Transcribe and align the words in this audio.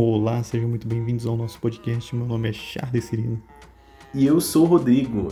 Olá, 0.00 0.40
sejam 0.44 0.68
muito 0.68 0.86
bem-vindos 0.86 1.26
ao 1.26 1.36
nosso 1.36 1.58
podcast. 1.58 2.14
Meu 2.14 2.24
nome 2.24 2.48
é 2.50 2.52
Charles 2.52 3.04
Cirino. 3.06 3.42
E 4.14 4.24
eu 4.24 4.40
sou 4.40 4.62
o 4.62 4.66
Rodrigo. 4.68 5.26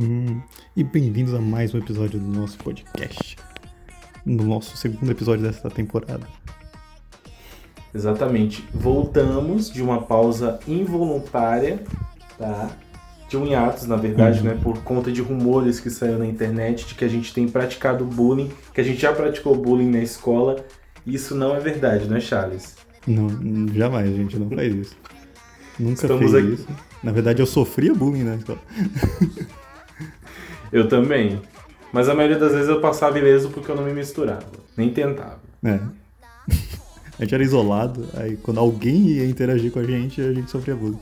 Hum, 0.00 0.42
e 0.74 0.82
bem-vindos 0.82 1.32
a 1.32 1.38
mais 1.40 1.72
um 1.72 1.78
episódio 1.78 2.18
do 2.18 2.26
nosso 2.26 2.58
podcast. 2.58 3.36
No 4.26 4.42
nosso 4.42 4.76
segundo 4.76 5.08
episódio 5.12 5.44
desta 5.44 5.70
temporada. 5.70 6.26
Exatamente. 7.94 8.64
Voltamos 8.74 9.70
de 9.70 9.80
uma 9.80 10.02
pausa 10.02 10.58
involuntária, 10.66 11.84
tá? 12.36 12.68
De 13.28 13.36
um 13.36 13.46
hiatus, 13.46 13.86
na 13.86 13.94
verdade, 13.94 14.40
Uhum. 14.40 14.46
né? 14.46 14.60
Por 14.60 14.82
conta 14.82 15.12
de 15.12 15.22
rumores 15.22 15.78
que 15.78 15.88
saíram 15.88 16.18
na 16.18 16.26
internet 16.26 16.84
de 16.84 16.96
que 16.96 17.04
a 17.04 17.08
gente 17.08 17.32
tem 17.32 17.48
praticado 17.48 18.04
bullying, 18.04 18.50
que 18.72 18.80
a 18.80 18.84
gente 18.84 19.00
já 19.00 19.12
praticou 19.12 19.54
bullying 19.54 19.88
na 19.88 20.00
escola. 20.00 20.64
Isso 21.06 21.36
não 21.36 21.54
é 21.54 21.60
verdade, 21.60 22.08
não 22.08 22.16
é, 22.16 22.20
Charles? 22.20 22.82
Não, 23.06 23.28
jamais, 23.74 24.14
gente, 24.14 24.38
não 24.38 24.48
faz 24.48 24.74
isso. 24.74 24.96
Nunca 25.78 25.94
Estamos 25.94 26.18
fez 26.18 26.34
aqui. 26.34 26.54
isso. 26.54 26.68
Na 27.02 27.12
verdade, 27.12 27.42
eu 27.42 27.46
sofria 27.46 27.94
bullying 27.94 28.24
na 28.24 28.36
escola. 28.36 28.58
Eu 30.72 30.88
também. 30.88 31.40
Mas 31.92 32.08
a 32.08 32.14
maioria 32.14 32.36
das 32.36 32.52
vezes 32.52 32.68
eu 32.68 32.80
passava 32.80 33.16
ileso 33.16 33.48
porque 33.50 33.70
eu 33.70 33.76
não 33.76 33.84
me 33.84 33.92
misturava. 33.92 34.44
Nem 34.76 34.90
tentava. 34.90 35.38
É. 35.62 35.78
A 37.16 37.22
gente 37.22 37.32
era 37.32 37.44
isolado, 37.44 38.08
aí 38.14 38.36
quando 38.36 38.58
alguém 38.58 39.06
ia 39.06 39.24
interagir 39.24 39.70
com 39.70 39.78
a 39.78 39.84
gente, 39.84 40.20
a 40.20 40.32
gente 40.32 40.50
sofria 40.50 40.74
bullying. 40.74 40.98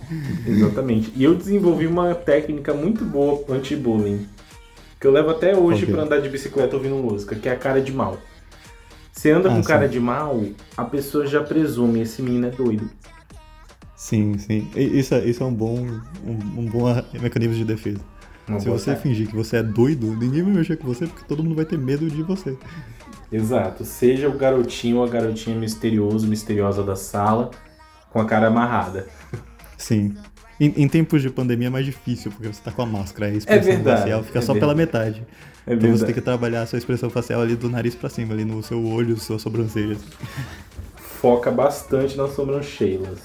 Exatamente. 0.46 1.10
E 1.16 1.24
eu 1.24 1.34
desenvolvi 1.34 1.86
uma 1.86 2.14
técnica 2.14 2.74
muito 2.74 3.02
boa 3.02 3.42
anti-bullying. 3.48 4.26
Que 5.00 5.06
eu 5.06 5.10
levo 5.10 5.30
até 5.30 5.56
hoje 5.56 5.84
é? 5.84 5.86
pra 5.86 6.02
andar 6.02 6.20
de 6.20 6.28
bicicleta 6.28 6.76
ouvindo 6.76 6.96
música, 6.96 7.34
que 7.34 7.48
é 7.48 7.52
a 7.52 7.56
cara 7.56 7.80
de 7.80 7.92
mal. 7.92 8.18
Você 9.12 9.30
anda 9.30 9.50
Ah, 9.50 9.56
com 9.56 9.62
sim. 9.62 9.68
cara 9.68 9.88
de 9.88 10.00
mal, 10.00 10.42
a 10.76 10.84
pessoa 10.84 11.26
já 11.26 11.42
presume, 11.42 12.00
esse 12.00 12.22
menino 12.22 12.46
é 12.46 12.50
doido. 12.50 12.90
Sim, 13.94 14.36
sim. 14.38 14.68
Isso, 14.74 15.14
é- 15.14 15.24
isso 15.24 15.42
é 15.42 15.46
um 15.46 15.54
bom, 15.54 15.78
um, 16.24 16.60
um 16.60 16.66
bom 16.66 16.86
mecanismo 17.20 17.54
de 17.54 17.64
defesa. 17.64 18.00
Uma 18.48 18.58
Se 18.58 18.68
você 18.68 18.96
fingir 18.96 19.28
que 19.28 19.36
você 19.36 19.58
é 19.58 19.62
doido, 19.62 20.16
ninguém 20.16 20.42
vai 20.42 20.52
mexer 20.52 20.76
com 20.76 20.86
você 20.88 21.06
porque 21.06 21.24
todo 21.26 21.42
mundo 21.44 21.54
vai 21.54 21.64
ter 21.64 21.78
medo 21.78 22.10
de 22.10 22.22
você. 22.22 22.58
Exato. 23.30 23.84
Seja 23.84 24.28
o 24.28 24.36
garotinho 24.36 24.96
ou 24.98 25.04
a 25.04 25.08
garotinha 25.08 25.56
misterioso, 25.56 26.26
misteriosa 26.26 26.82
da 26.82 26.96
sala, 26.96 27.50
com 28.10 28.20
a 28.20 28.24
cara 28.26 28.48
amarrada. 28.48 29.06
Sim. 29.78 30.14
Em, 30.60 30.72
em 30.76 30.88
tempos 30.88 31.22
de 31.22 31.30
pandemia 31.30 31.68
é 31.68 31.70
mais 31.70 31.84
difícil, 31.84 32.30
porque 32.30 32.46
você 32.46 32.60
tá 32.62 32.70
com 32.70 32.82
a 32.82 32.86
máscara, 32.86 33.26
aí 33.26 33.34
a 33.34 33.38
expressão 33.38 33.72
verdade, 33.72 34.00
facial 34.00 34.22
fica 34.22 34.38
é 34.38 34.42
só 34.42 34.54
pela 34.54 34.74
metade. 34.74 35.24
É 35.66 35.74
então 35.74 35.80
você 35.80 35.88
verdade. 35.88 36.04
tem 36.06 36.14
que 36.14 36.20
trabalhar 36.20 36.62
a 36.62 36.66
sua 36.66 36.78
expressão 36.78 37.10
facial 37.10 37.40
ali 37.40 37.56
do 37.56 37.68
nariz 37.68 37.94
pra 37.94 38.08
cima, 38.08 38.34
ali 38.34 38.44
no 38.44 38.62
seu 38.62 38.84
olho, 38.84 39.18
suas 39.18 39.42
sobrancelhas. 39.42 39.98
Foca 40.96 41.50
bastante 41.50 42.16
nas 42.16 42.32
sobrancelhas. 42.34 43.18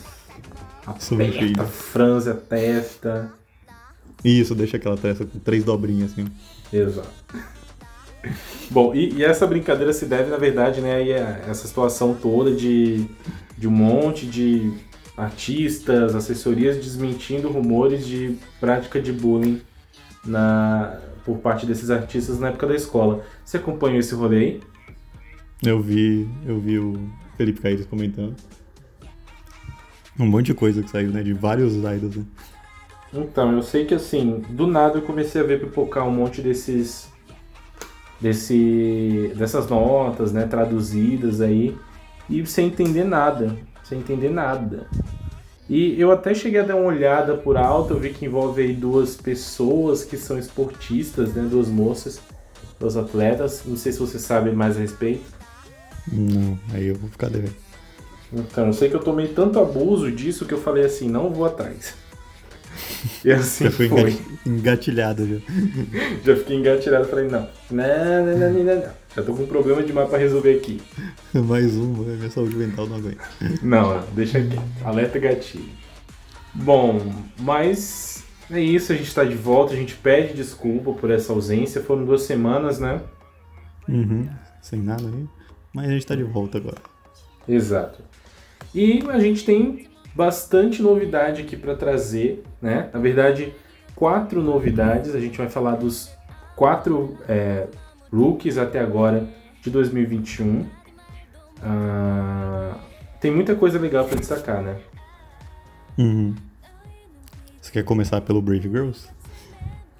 Aperta, 0.86 1.03
Sobrancelha. 1.03 1.64
franze 1.66 2.30
a 2.30 2.34
testa. 2.34 3.34
Isso, 4.23 4.56
deixa 4.56 4.78
aquela 4.78 4.95
testa 4.95 5.25
com 5.25 5.38
três 5.39 5.64
dobrinhas 5.64 6.12
assim. 6.14 6.28
Exato. 6.72 7.09
Bom, 8.69 8.94
e, 8.94 9.14
e 9.16 9.23
essa 9.23 9.45
brincadeira 9.45 9.94
se 9.94 10.06
deve, 10.06 10.30
na 10.30 10.38
verdade, 10.38 10.81
né, 10.81 10.95
a 10.95 11.50
essa 11.50 11.67
situação 11.67 12.14
toda 12.14 12.53
de, 12.53 13.06
de 13.58 13.67
um 13.67 13.72
monte 13.72 14.25
de 14.25 14.73
artistas, 15.18 16.16
assessorias 16.16 16.78
desmentindo 16.78 17.50
rumores 17.50 18.06
de 18.06 18.38
prática 18.60 19.02
de 19.02 19.12
bullying 19.12 19.62
na, 20.24 21.00
por 21.26 21.40
parte 21.40 21.66
desses 21.66 21.90
artistas 21.90 22.40
na 22.40 22.50
época 22.50 22.68
da 22.68 22.76
escola. 22.76 23.26
Você 23.44 23.58
acompanhou 23.58 24.00
esse 24.00 24.14
rolê 24.14 24.38
aí? 24.38 24.62
Eu 25.64 25.82
vi, 25.82 26.30
eu 26.46 26.59
vi 26.59 26.78
o 26.78 27.09
Felipe 27.36 27.62
Caíros 27.62 27.88
comentando. 27.88 28.36
Um 30.20 30.28
monte 30.28 30.48
de 30.48 30.54
coisa 30.54 30.84
que 30.84 30.90
saiu, 30.90 31.09
né? 31.09 31.24
De 31.24 31.34
vários 31.34 31.74
idols, 31.74 32.16
né? 32.16 32.26
Então, 33.14 33.52
eu 33.54 33.62
sei 33.62 33.86
que 33.86 33.94
assim, 33.94 34.44
do 34.50 34.68
nada 34.68 34.98
eu 34.98 35.02
comecei 35.02 35.42
a 35.42 35.44
ver 35.44 35.59
pipocar 35.59 36.08
um 36.08 36.12
monte 36.12 36.42
desses. 36.42 37.09
Desse, 38.20 39.31
dessas 39.38 39.70
notas, 39.70 40.34
né, 40.34 40.47
traduzidas 40.47 41.40
aí, 41.40 41.78
e 42.28 42.44
sem 42.47 42.66
entender 42.66 43.03
nada, 43.03 43.56
sem 43.84 44.00
entender 44.00 44.30
nada. 44.31 44.88
E 45.69 46.00
eu 46.00 46.11
até 46.11 46.33
cheguei 46.33 46.61
a 46.61 46.63
dar 46.63 46.75
uma 46.75 46.85
olhada 46.88 47.35
por 47.35 47.57
alto, 47.57 47.94
eu 47.94 48.00
vi 48.00 48.11
que 48.11 48.25
envolve 48.25 48.61
aí 48.61 48.73
duas 48.73 49.16
pessoas 49.17 50.03
que 50.05 50.16
são 50.17 50.39
esportistas, 50.39 51.33
né, 51.33 51.45
duas 51.50 51.67
moças, 51.67 52.22
duas 52.79 52.95
atletas, 52.95 53.63
não 53.66 53.75
sei 53.75 53.91
se 53.91 54.00
você 54.00 54.17
sabe 54.17 54.51
mais 54.51 54.78
a 54.78 54.79
respeito. 54.79 55.25
Não, 56.11 56.57
aí 56.73 56.88
eu 56.88 56.95
vou 56.95 57.09
ficar 57.09 57.29
devendo. 57.29 57.55
Então, 58.31 58.67
eu 58.67 58.73
sei 58.73 58.89
que 58.89 58.95
eu 58.95 59.03
tomei 59.03 59.28
tanto 59.28 59.59
abuso 59.59 60.11
disso 60.11 60.45
que 60.45 60.53
eu 60.53 60.61
falei 60.61 60.85
assim, 60.85 61.09
não 61.09 61.29
vou 61.29 61.45
atrás. 61.45 61.95
E 63.24 63.31
assim 63.31 63.66
Já 63.66 63.72
foi 63.72 63.90
foi. 63.90 64.00
engat- 64.02 64.22
engatilhado 64.46 65.28
já. 65.28 65.35
Já 66.25 66.35
fiquei 66.35 66.58
engatilhado 66.58 67.06
e 67.06 67.09
falei, 67.09 67.28
não, 67.28 67.47
não, 67.72 68.25
não, 68.25 68.38
não, 68.38 68.53
não, 68.53 68.63
não. 68.75 68.81
Já 69.16 69.24
tô 69.24 69.34
com 69.34 69.44
um 69.44 69.47
problema 69.47 69.81
demais 69.84 70.09
pra 70.09 70.18
resolver 70.18 70.56
aqui. 70.58 70.81
Mais 71.34 71.75
um, 71.75 71.88
minha 71.88 72.30
saúde 72.30 72.56
mental 72.56 72.88
não 72.88 72.97
aguenta. 72.97 73.24
Não, 73.63 74.03
deixa 74.13 74.40
quieto. 74.41 74.62
Alerta 74.84 75.19
gatilho. 75.19 75.69
Bom, 76.53 77.13
mas 77.40 78.24
é 78.50 78.59
isso, 78.62 78.91
a 78.91 78.96
gente 78.96 79.14
tá 79.14 79.24
de 79.24 79.35
volta, 79.35 79.74
a 79.74 79.75
gente 79.75 79.94
pede 79.96 80.34
desculpa 80.34 80.94
por 80.94 81.12
essa 81.12 81.34
ausência. 81.34 81.81
Foram 81.81 82.06
duas 82.06 82.24
semanas, 82.24 82.79
né? 82.79 83.02
Uhum, 83.88 84.28
sem 84.62 84.81
nada 84.81 85.03
aí. 85.08 85.25
Mas 85.74 85.88
a 85.90 85.91
gente 85.91 86.06
tá 86.06 86.16
de 86.16 86.24
volta 86.24 86.58
agora. 86.58 86.78
Exato. 87.47 88.02
E 88.74 89.03
a 89.09 89.19
gente 89.19 89.46
tem 89.46 89.88
bastante 90.17 90.81
novidade 90.81 91.44
aqui 91.44 91.55
para 91.55 91.75
trazer, 91.75 92.44
né? 92.59 92.89
Na 92.91 93.00
verdade, 93.00 93.53
quatro 93.95 94.41
novidades. 94.41 95.13
A 95.13 95.19
gente 95.19 95.38
vai 95.38 95.47
falar 95.47 95.75
dos 95.75 96.11
quatro 96.55 97.16
é, 97.29 97.67
rookies 98.11 98.57
até 98.57 98.79
agora 98.79 99.29
de 99.61 99.69
2021. 99.69 100.66
Ah, 101.61 102.75
tem 103.22 103.29
muita 103.29 103.53
coisa 103.53 103.78
legal 103.78 104.05
para 104.05 104.17
destacar, 104.17 104.63
né? 104.63 104.78
Uhum. 106.00 106.34
Você 107.61 107.72
quer 107.72 107.84
começar 107.84 108.19
pelo 108.22 108.41
Brave 108.41 108.67
Girls? 108.67 109.07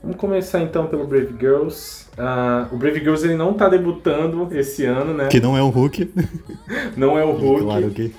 Vamos 0.02 0.18
começar 0.18 0.62
então 0.62 0.88
pelo 0.88 1.06
Brave 1.06 1.36
Girls. 1.40 2.08
Ah, 2.18 2.68
o 2.72 2.78
Brave 2.78 3.00
Girls 3.00 3.24
ele 3.24 3.36
não 3.36 3.54
tá 3.54 3.70
debutando 3.70 4.48
esse 4.52 4.84
ano, 4.84 5.14
né? 5.14 5.28
Que 5.28 5.40
não 5.40 5.56
é 5.56 5.62
o 5.62 5.70
Hulk. 5.70 6.12
Não 6.98 7.18
é 7.18 7.24
o 7.24 7.34
Hulk. 7.34 7.62
Claro 7.66 7.90
que. 7.92 8.14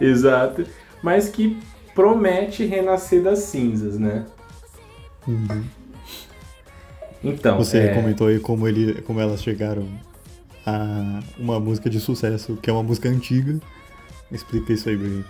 Exato. 0.00 0.64
Mas 1.02 1.28
que 1.28 1.58
promete 1.94 2.64
renascer 2.64 3.22
das 3.22 3.40
cinzas, 3.40 3.98
né? 3.98 4.24
Uhum. 5.26 5.64
Então, 7.24 7.56
Você 7.58 7.78
é, 7.78 7.94
comentou 7.94 8.26
aí 8.26 8.40
como, 8.40 8.66
ele, 8.66 9.00
como 9.02 9.20
elas 9.20 9.42
chegaram 9.42 9.86
a 10.66 11.20
uma 11.38 11.60
música 11.60 11.88
de 11.88 12.00
sucesso, 12.00 12.56
que 12.60 12.68
é 12.68 12.72
uma 12.72 12.82
música 12.82 13.08
antiga. 13.08 13.58
Explica 14.30 14.72
isso 14.72 14.88
aí 14.88 14.96
pra 14.96 15.06
gente. 15.08 15.26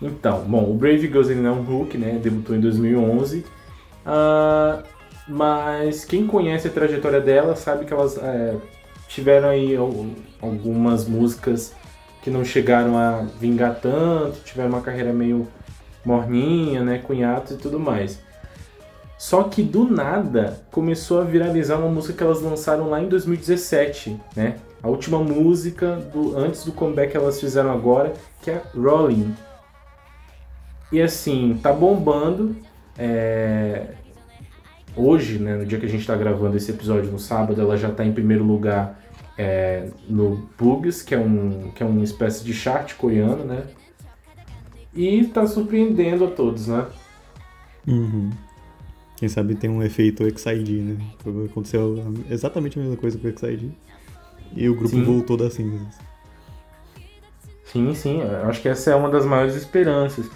então, 0.00 0.44
bom, 0.44 0.70
o 0.70 0.74
Brave 0.74 1.02
Girls 1.08 1.30
ele 1.30 1.40
não 1.40 1.50
é 1.50 1.52
um 1.58 1.62
Hulk, 1.62 1.98
né? 1.98 2.18
Debutou 2.22 2.54
em 2.56 2.60
2011. 2.60 3.44
Ah, 4.04 4.82
mas 5.28 6.04
quem 6.04 6.26
conhece 6.26 6.68
a 6.68 6.70
trajetória 6.70 7.20
dela 7.20 7.56
sabe 7.56 7.84
que 7.84 7.92
elas 7.92 8.16
é, 8.16 8.56
tiveram 9.08 9.48
aí 9.48 9.74
al- 9.76 10.06
algumas 10.40 11.06
músicas 11.06 11.74
que 12.26 12.30
não 12.30 12.44
chegaram 12.44 12.98
a 12.98 13.24
vingar 13.38 13.76
tanto, 13.76 14.40
tiveram 14.44 14.70
uma 14.70 14.80
carreira 14.80 15.12
meio 15.12 15.46
morninha, 16.04 16.82
né? 16.82 16.98
Com 16.98 17.14
hiatos 17.14 17.52
e 17.52 17.56
tudo 17.56 17.78
mais. 17.78 18.18
Só 19.16 19.44
que 19.44 19.62
do 19.62 19.84
nada 19.84 20.60
começou 20.72 21.20
a 21.20 21.24
viralizar 21.24 21.76
uma 21.76 21.88
música 21.88 22.14
que 22.14 22.24
elas 22.24 22.42
lançaram 22.42 22.90
lá 22.90 23.00
em 23.00 23.08
2017, 23.08 24.20
né? 24.34 24.56
A 24.82 24.88
última 24.88 25.20
música 25.20 26.00
do 26.12 26.36
antes 26.36 26.64
do 26.64 26.72
comeback 26.72 27.12
que 27.12 27.16
elas 27.16 27.38
fizeram 27.38 27.70
agora, 27.70 28.12
que 28.42 28.50
é 28.50 28.60
Rolling. 28.74 29.32
E 30.90 31.00
assim, 31.00 31.60
tá 31.62 31.72
bombando. 31.72 32.56
é, 32.98 33.86
Hoje, 34.96 35.38
né, 35.38 35.54
no 35.56 35.64
dia 35.64 35.78
que 35.78 35.86
a 35.86 35.88
gente 35.88 36.04
tá 36.04 36.16
gravando 36.16 36.56
esse 36.56 36.72
episódio 36.72 37.12
no 37.12 37.20
sábado, 37.20 37.60
ela 37.60 37.76
já 37.76 37.90
tá 37.90 38.04
em 38.04 38.12
primeiro 38.12 38.42
lugar 38.42 38.98
é, 39.38 39.88
no 40.08 40.48
Bugs, 40.58 41.02
que 41.02 41.14
é 41.14 41.18
um 41.18 41.70
que 41.74 41.82
é 41.82 41.86
uma 41.86 42.02
espécie 42.02 42.44
de 42.44 42.52
chart 42.52 42.94
coreano, 42.94 43.44
né? 43.44 43.64
E 44.94 45.24
tá 45.26 45.46
surpreendendo 45.46 46.24
a 46.24 46.30
todos, 46.30 46.68
né? 46.68 46.86
Uhum. 47.86 48.30
Quem 49.16 49.28
sabe 49.28 49.54
tem 49.54 49.70
um 49.70 49.82
efeito 49.82 50.24
XID, 50.24 50.82
né? 50.82 50.96
Aconteceu 51.50 52.14
exatamente 52.30 52.78
a 52.78 52.82
mesma 52.82 52.96
coisa 52.96 53.18
com 53.18 53.28
o 53.28 53.30
XID. 53.30 53.70
E 54.54 54.68
o 54.68 54.74
grupo 54.74 54.90
Sim. 54.90 55.04
voltou 55.04 55.36
das 55.36 55.54
cinzas. 55.54 55.98
Sim, 57.64 57.94
sim, 57.94 58.22
acho 58.22 58.62
que 58.62 58.68
essa 58.68 58.90
é 58.90 58.94
uma 58.94 59.10
das 59.10 59.26
maiores 59.26 59.54
esperanças. 59.54 60.30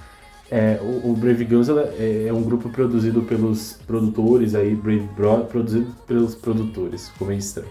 É, 0.51 0.79
o, 0.83 1.13
o 1.13 1.15
Brave 1.15 1.45
Girls 1.45 1.71
ela 1.71 1.95
é, 1.97 2.27
é 2.27 2.33
um 2.33 2.43
grupo 2.43 2.69
produzido 2.71 3.23
pelos 3.23 3.75
produtores 3.87 4.55
aí, 4.55 4.75
Brave 4.75 5.09
Bro, 5.15 5.45
produzido 5.45 5.95
pelos 6.07 6.35
produtores, 6.35 7.11
como 7.17 7.31
é 7.31 7.37
estranho. 7.37 7.69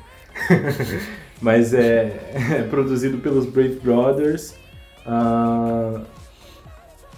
Mas 1.41 1.73
é, 1.73 2.33
é 2.57 2.63
produzido 2.69 3.19
pelos 3.19 3.45
Brave 3.45 3.79
Brothers, 3.81 4.55
Uh, 5.09 6.05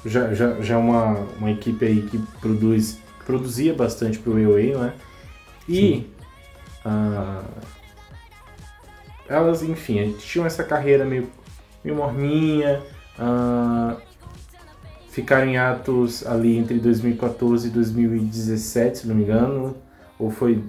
já, 0.05 0.33
já, 0.33 0.61
já 0.61 0.77
uma, 0.77 1.27
uma 1.37 1.51
equipe 1.51 1.85
aí 1.85 2.01
que 2.03 2.17
produz 2.39 2.99
produzia 3.25 3.73
bastante 3.73 4.17
pro 4.17 4.33
AOA, 4.33 4.77
né? 4.77 4.93
E 5.69 6.07
uh, 6.85 7.45
elas, 9.27 9.61
enfim, 9.61 10.15
tinham 10.17 10.45
essa 10.45 10.63
carreira 10.63 11.05
meio, 11.05 11.29
meio 11.83 11.95
morninha, 11.95 12.81
uh, 13.19 13.95
ficaram 15.09 15.47
em 15.47 15.57
atos 15.57 16.25
ali 16.25 16.57
entre 16.57 16.79
2014 16.79 17.67
e 17.67 17.71
2017, 17.71 18.99
se 18.99 19.07
não 19.07 19.15
me 19.15 19.23
engano, 19.23 19.77
ou 20.17 20.31
foi, 20.31 20.63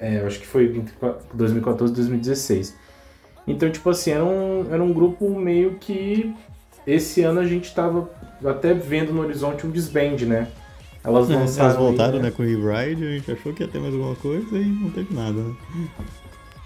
é, 0.00 0.24
acho 0.26 0.40
que 0.40 0.46
foi 0.46 0.64
entre 0.76 0.94
2014 1.34 1.92
e 1.92 1.96
2016. 1.96 2.76
Então, 3.46 3.70
tipo 3.70 3.90
assim, 3.90 4.12
era 4.12 4.24
um, 4.24 4.66
era 4.72 4.82
um 4.82 4.92
grupo 4.92 5.28
meio 5.28 5.74
que 5.74 6.34
esse 6.86 7.22
ano 7.22 7.40
a 7.40 7.46
gente 7.46 7.74
tava 7.74 8.08
até 8.44 8.72
vendo 8.72 9.12
no 9.12 9.20
horizonte 9.20 9.66
um 9.66 9.70
disband, 9.70 10.24
né? 10.26 10.48
Elas 11.04 11.28
lançaram. 11.28 11.70
Elas 11.70 11.78
voltaram, 11.78 12.16
aí, 12.16 12.22
né, 12.22 12.30
com 12.30 12.42
o 12.42 12.46
E-Ride, 12.46 13.04
a 13.04 13.10
gente 13.10 13.32
achou 13.32 13.52
que 13.52 13.62
ia 13.62 13.68
ter 13.68 13.78
mais 13.78 13.94
alguma 13.94 14.14
coisa 14.16 14.56
e 14.56 14.64
não 14.64 14.90
teve 14.90 15.14
nada, 15.14 15.32
né? 15.32 15.54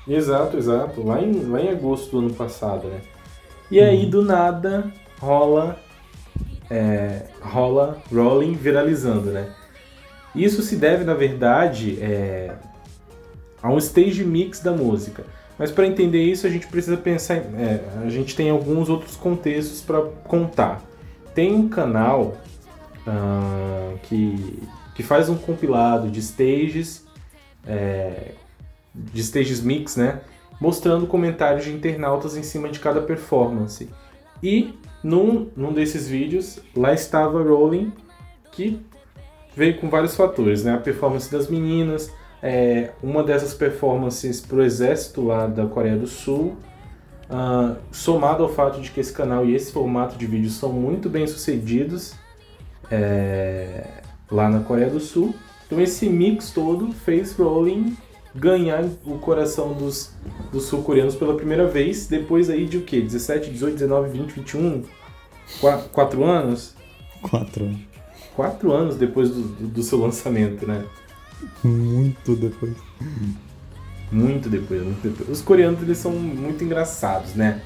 Exato, 0.06 0.56
exato. 0.56 1.04
Lá 1.04 1.20
em, 1.20 1.44
lá 1.44 1.60
em 1.60 1.70
agosto 1.70 2.10
do 2.10 2.18
ano 2.18 2.34
passado, 2.34 2.86
né? 2.88 3.00
E 3.70 3.80
aí, 3.80 4.04
uhum. 4.04 4.10
do 4.10 4.22
nada, 4.22 4.92
rola. 5.20 5.78
É, 6.70 7.26
rola 7.40 7.98
Rolling 8.12 8.54
viralizando, 8.54 9.30
né? 9.30 9.50
Isso 10.34 10.62
se 10.62 10.76
deve, 10.76 11.04
na 11.04 11.14
verdade, 11.14 11.98
é, 12.00 12.54
a 13.64 13.70
um 13.70 13.78
stage 13.78 14.22
mix 14.22 14.60
da 14.60 14.72
música. 14.72 15.24
Mas 15.58 15.72
para 15.72 15.86
entender 15.86 16.22
isso, 16.22 16.46
a 16.46 16.50
gente 16.50 16.66
precisa 16.66 16.98
pensar. 16.98 17.36
É, 17.36 17.82
a 18.04 18.10
gente 18.10 18.36
tem 18.36 18.50
alguns 18.50 18.90
outros 18.90 19.16
contextos 19.16 19.80
para 19.80 20.02
contar. 20.02 20.82
Tem 21.34 21.54
um 21.54 21.66
canal 21.66 22.36
uh, 23.06 23.98
que, 24.02 24.62
que 24.94 25.02
faz 25.02 25.30
um 25.30 25.36
compilado 25.36 26.10
de 26.10 26.20
stages, 26.20 27.06
é, 27.66 28.32
de 28.94 29.22
stages 29.24 29.62
mix, 29.62 29.96
né? 29.96 30.20
Mostrando 30.60 31.06
comentários 31.06 31.64
de 31.64 31.72
internautas 31.72 32.36
em 32.36 32.42
cima 32.42 32.68
de 32.68 32.78
cada 32.78 33.00
performance. 33.00 33.88
E 34.42 34.74
num, 35.02 35.48
num 35.56 35.72
desses 35.72 36.06
vídeos, 36.06 36.58
lá 36.76 36.92
estava 36.92 37.42
Rolling, 37.42 37.90
que 38.52 38.78
veio 39.56 39.78
com 39.78 39.88
vários 39.88 40.14
fatores, 40.14 40.64
né? 40.64 40.74
A 40.74 40.78
performance 40.78 41.32
das 41.32 41.48
meninas, 41.48 42.12
é, 42.44 42.90
uma 43.02 43.22
dessas 43.22 43.54
performances 43.54 44.38
para 44.38 44.58
o 44.58 44.62
exército 44.62 45.24
lá 45.24 45.46
da 45.46 45.64
Coreia 45.64 45.96
do 45.96 46.06
Sul, 46.06 46.54
uh, 47.30 47.74
somado 47.90 48.42
ao 48.42 48.50
fato 48.50 48.82
de 48.82 48.90
que 48.90 49.00
esse 49.00 49.14
canal 49.14 49.46
e 49.46 49.54
esse 49.54 49.72
formato 49.72 50.18
de 50.18 50.26
vídeo 50.26 50.50
são 50.50 50.70
muito 50.70 51.08
bem 51.08 51.26
sucedidos 51.26 52.14
é, 52.90 53.86
lá 54.30 54.50
na 54.50 54.60
Coreia 54.60 54.90
do 54.90 55.00
Sul. 55.00 55.34
Então 55.64 55.80
esse 55.80 56.06
mix 56.06 56.50
todo 56.50 56.92
fez 56.92 57.34
Rolling 57.34 57.96
ganhar 58.34 58.84
o 59.06 59.16
coração 59.16 59.72
dos, 59.72 60.12
dos 60.52 60.64
sul-coreanos 60.64 61.14
pela 61.14 61.34
primeira 61.34 61.66
vez, 61.66 62.08
depois 62.08 62.50
aí 62.50 62.66
de 62.66 62.76
o 62.76 62.82
quê? 62.82 63.00
17, 63.00 63.50
18, 63.50 63.72
19, 63.72 64.10
20, 64.10 64.32
21? 64.32 64.82
Qu 65.60 65.88
quatro 65.90 66.22
anos? 66.24 66.74
Quatro 67.22 67.64
anos. 67.64 67.80
Quatro 68.36 68.70
anos 68.70 68.96
depois 68.96 69.30
do, 69.30 69.40
do, 69.40 69.66
do 69.68 69.82
seu 69.82 69.98
lançamento, 69.98 70.66
né? 70.66 70.84
Muito 71.62 72.36
depois. 72.36 72.74
Muito 74.10 74.48
depois, 74.48 74.82
muito 74.82 75.08
depois. 75.08 75.28
Os 75.28 75.42
coreanos 75.42 75.82
eles 75.82 75.98
são 75.98 76.12
muito 76.12 76.62
engraçados, 76.62 77.34
né? 77.34 77.62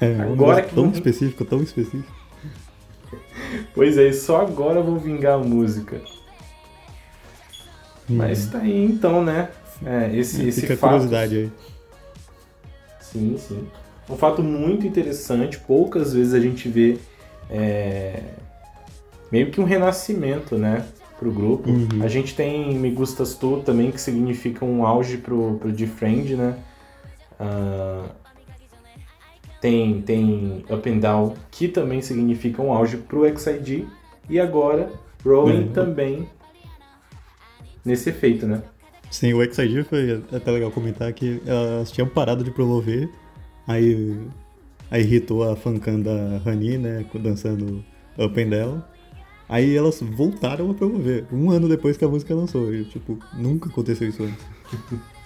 É, 0.00 0.20
agora 0.20 0.62
que 0.62 0.74
tão 0.74 0.84
vão... 0.84 0.92
específico, 0.92 1.44
tão 1.44 1.62
específico. 1.62 2.12
Pois 3.74 3.96
é, 3.96 4.12
só 4.12 4.42
agora 4.42 4.82
vão 4.82 4.98
vingar 4.98 5.34
a 5.34 5.38
música. 5.38 6.02
Hum. 8.10 8.16
Mas 8.16 8.46
tá 8.46 8.58
aí 8.58 8.84
então, 8.84 9.24
né? 9.24 9.48
É, 9.84 10.14
esse, 10.14 10.46
esse 10.46 10.62
Fica 10.62 10.76
fato... 10.76 10.90
curiosidade 10.90 11.36
aí. 11.36 11.52
Sim, 13.00 13.36
sim. 13.38 13.66
Um 14.08 14.16
fato 14.16 14.42
muito 14.42 14.86
interessante, 14.86 15.58
poucas 15.58 16.12
vezes 16.12 16.34
a 16.34 16.40
gente 16.40 16.68
vê 16.68 16.98
é... 17.48 18.22
meio 19.30 19.50
que 19.50 19.60
um 19.60 19.64
renascimento, 19.64 20.56
né? 20.56 20.84
Pro 21.18 21.30
grupo. 21.30 21.68
Uhum. 21.68 22.02
A 22.02 22.08
gente 22.08 22.34
tem 22.34 22.74
Me 22.78 22.90
Gustas 22.90 23.34
Tu 23.34 23.62
também, 23.64 23.90
que 23.90 24.00
significa 24.00 24.64
um 24.64 24.86
auge 24.86 25.18
pro, 25.18 25.58
pro 25.58 25.72
D-Friend, 25.72 26.36
né? 26.36 26.58
Uh, 27.40 28.08
tem, 29.60 30.00
tem 30.02 30.64
Up 30.70 30.88
and 30.88 30.98
Down, 30.98 31.34
que 31.50 31.68
também 31.68 32.00
significa 32.00 32.62
um 32.62 32.72
auge 32.72 32.96
pro 32.96 33.26
XID. 33.26 33.86
E 34.30 34.38
agora, 34.38 34.92
Rolling 35.24 35.64
uhum. 35.64 35.72
também 35.72 36.28
nesse 37.84 38.10
efeito, 38.10 38.46
né? 38.46 38.62
Sim, 39.10 39.32
o 39.32 39.42
XID 39.42 39.84
foi 39.84 40.22
até 40.32 40.50
legal 40.50 40.70
comentar 40.70 41.12
que 41.12 41.40
elas 41.46 41.90
tinham 41.90 42.06
parado 42.06 42.44
de 42.44 42.50
promover, 42.50 43.08
aí, 43.66 44.16
aí 44.90 45.02
irritou 45.02 45.50
a 45.50 45.56
fancam 45.56 46.00
da 46.00 46.38
Rani, 46.44 46.76
né, 46.76 47.04
dançando 47.14 47.82
Up 48.18 48.40
and 48.40 48.50
Down. 48.50 48.82
Aí 49.48 49.74
elas 49.74 50.00
voltaram 50.02 50.70
a 50.70 50.74
promover, 50.74 51.24
um 51.32 51.50
ano 51.50 51.68
depois 51.68 51.96
que 51.96 52.04
a 52.04 52.08
música 52.08 52.34
lançou. 52.34 52.72
E, 52.72 52.84
tipo, 52.84 53.18
nunca 53.32 53.68
aconteceu 53.68 54.08
isso 54.08 54.22
antes. 54.22 54.44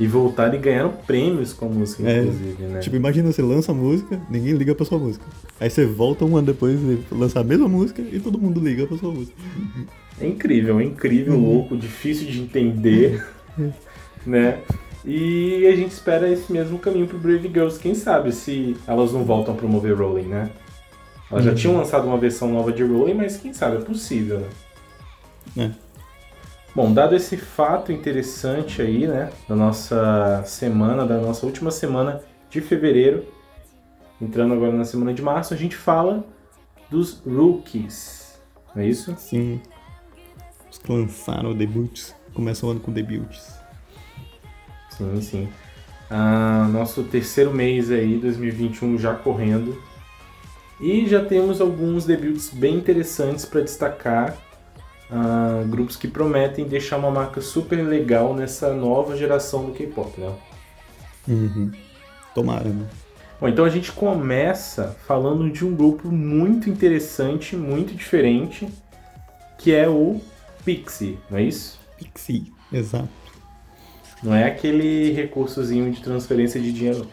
e 0.00 0.06
voltaram 0.06 0.54
e 0.54 0.58
ganharam 0.58 0.92
prêmios 1.06 1.52
com 1.52 1.66
a 1.66 1.68
música, 1.68 2.08
é, 2.08 2.20
inclusive, 2.20 2.62
né? 2.62 2.80
Tipo, 2.80 2.96
imagina, 2.96 3.32
você 3.32 3.42
lança 3.42 3.72
a 3.72 3.74
música, 3.74 4.20
ninguém 4.30 4.54
liga 4.54 4.74
pra 4.74 4.86
sua 4.86 4.98
música. 4.98 5.24
Aí 5.60 5.68
você 5.68 5.84
volta 5.84 6.24
um 6.24 6.36
ano 6.36 6.46
depois 6.46 6.78
e 6.80 7.02
lança 7.12 7.40
a 7.40 7.44
mesma 7.44 7.68
música 7.68 8.00
e 8.00 8.20
todo 8.20 8.38
mundo 8.38 8.60
liga 8.60 8.86
pra 8.86 8.96
sua 8.96 9.12
música. 9.12 9.36
É 10.20 10.26
incrível, 10.26 10.80
é 10.80 10.84
incrível, 10.84 11.34
uhum. 11.34 11.54
louco, 11.54 11.76
difícil 11.76 12.26
de 12.26 12.40
entender, 12.40 13.26
né? 14.24 14.60
E 15.04 15.66
a 15.66 15.76
gente 15.76 15.92
espera 15.92 16.30
esse 16.30 16.52
mesmo 16.52 16.78
caminho 16.78 17.06
pro 17.06 17.18
Brave 17.18 17.48
Girls. 17.48 17.78
Quem 17.78 17.94
sabe 17.94 18.32
se 18.32 18.76
elas 18.86 19.12
não 19.12 19.24
voltam 19.24 19.54
a 19.54 19.56
promover 19.56 19.96
Rolling, 19.96 20.26
né? 20.26 20.50
Elas 21.30 21.44
já 21.44 21.54
tinham 21.54 21.76
lançado 21.76 22.06
uma 22.06 22.16
versão 22.16 22.50
nova 22.50 22.72
de 22.72 22.82
Rolling, 22.82 23.14
mas 23.14 23.36
quem 23.36 23.52
sabe, 23.52 23.76
é 23.76 23.80
possível, 23.80 24.40
né? 24.40 24.48
É. 25.56 25.70
Bom, 26.74 26.92
dado 26.92 27.16
esse 27.16 27.36
fato 27.36 27.90
interessante 27.90 28.80
aí, 28.80 29.06
né, 29.06 29.30
da 29.48 29.56
nossa 29.56 30.42
semana, 30.46 31.04
da 31.04 31.18
nossa 31.18 31.44
última 31.44 31.70
semana 31.70 32.22
de 32.50 32.60
fevereiro, 32.60 33.24
entrando 34.20 34.54
agora 34.54 34.72
na 34.72 34.84
semana 34.84 35.12
de 35.12 35.20
março, 35.20 35.52
a 35.52 35.56
gente 35.56 35.76
fala 35.76 36.24
dos 36.90 37.20
rookies, 37.26 38.38
não 38.74 38.82
é 38.82 38.86
isso? 38.86 39.14
Sim. 39.18 39.60
Os 40.70 40.78
que 40.78 40.92
lançaram 40.92 41.54
debuts, 41.54 42.14
começam 42.32 42.68
o 42.68 42.72
ano 42.72 42.80
com 42.80 42.92
debuts. 42.92 43.58
Sim, 44.90 45.20
sim. 45.20 45.48
Ah, 46.10 46.68
nosso 46.70 47.04
terceiro 47.04 47.52
mês 47.52 47.90
aí, 47.90 48.18
2021, 48.18 48.98
já 48.98 49.14
correndo. 49.14 49.82
E 50.80 51.06
já 51.06 51.24
temos 51.24 51.60
alguns 51.60 52.04
debuts 52.04 52.50
bem 52.50 52.76
interessantes 52.76 53.44
para 53.44 53.60
destacar. 53.60 54.36
Uh, 55.10 55.66
grupos 55.68 55.96
que 55.96 56.06
prometem 56.06 56.66
deixar 56.66 56.98
uma 56.98 57.10
marca 57.10 57.40
super 57.40 57.76
legal 57.76 58.34
nessa 58.34 58.74
nova 58.74 59.16
geração 59.16 59.64
do 59.64 59.72
K-pop, 59.72 60.20
né? 60.20 60.34
Uhum. 61.26 61.72
Tomara, 62.34 62.68
né? 62.68 62.86
Bom, 63.40 63.48
então 63.48 63.64
a 63.64 63.70
gente 63.70 63.90
começa 63.90 64.96
falando 65.06 65.50
de 65.50 65.64
um 65.64 65.74
grupo 65.74 66.08
muito 66.08 66.68
interessante, 66.68 67.56
muito 67.56 67.94
diferente, 67.94 68.68
que 69.56 69.74
é 69.74 69.88
o 69.88 70.20
Pixie, 70.64 71.18
não 71.30 71.38
é 71.38 71.42
isso? 71.42 71.78
Pixie, 71.96 72.52
exato. 72.72 73.08
Não 74.22 74.34
é 74.34 74.44
aquele 74.44 75.12
recursozinho 75.12 75.90
de 75.92 76.02
transferência 76.02 76.60
de 76.60 76.72
dinheiro. 76.72 77.06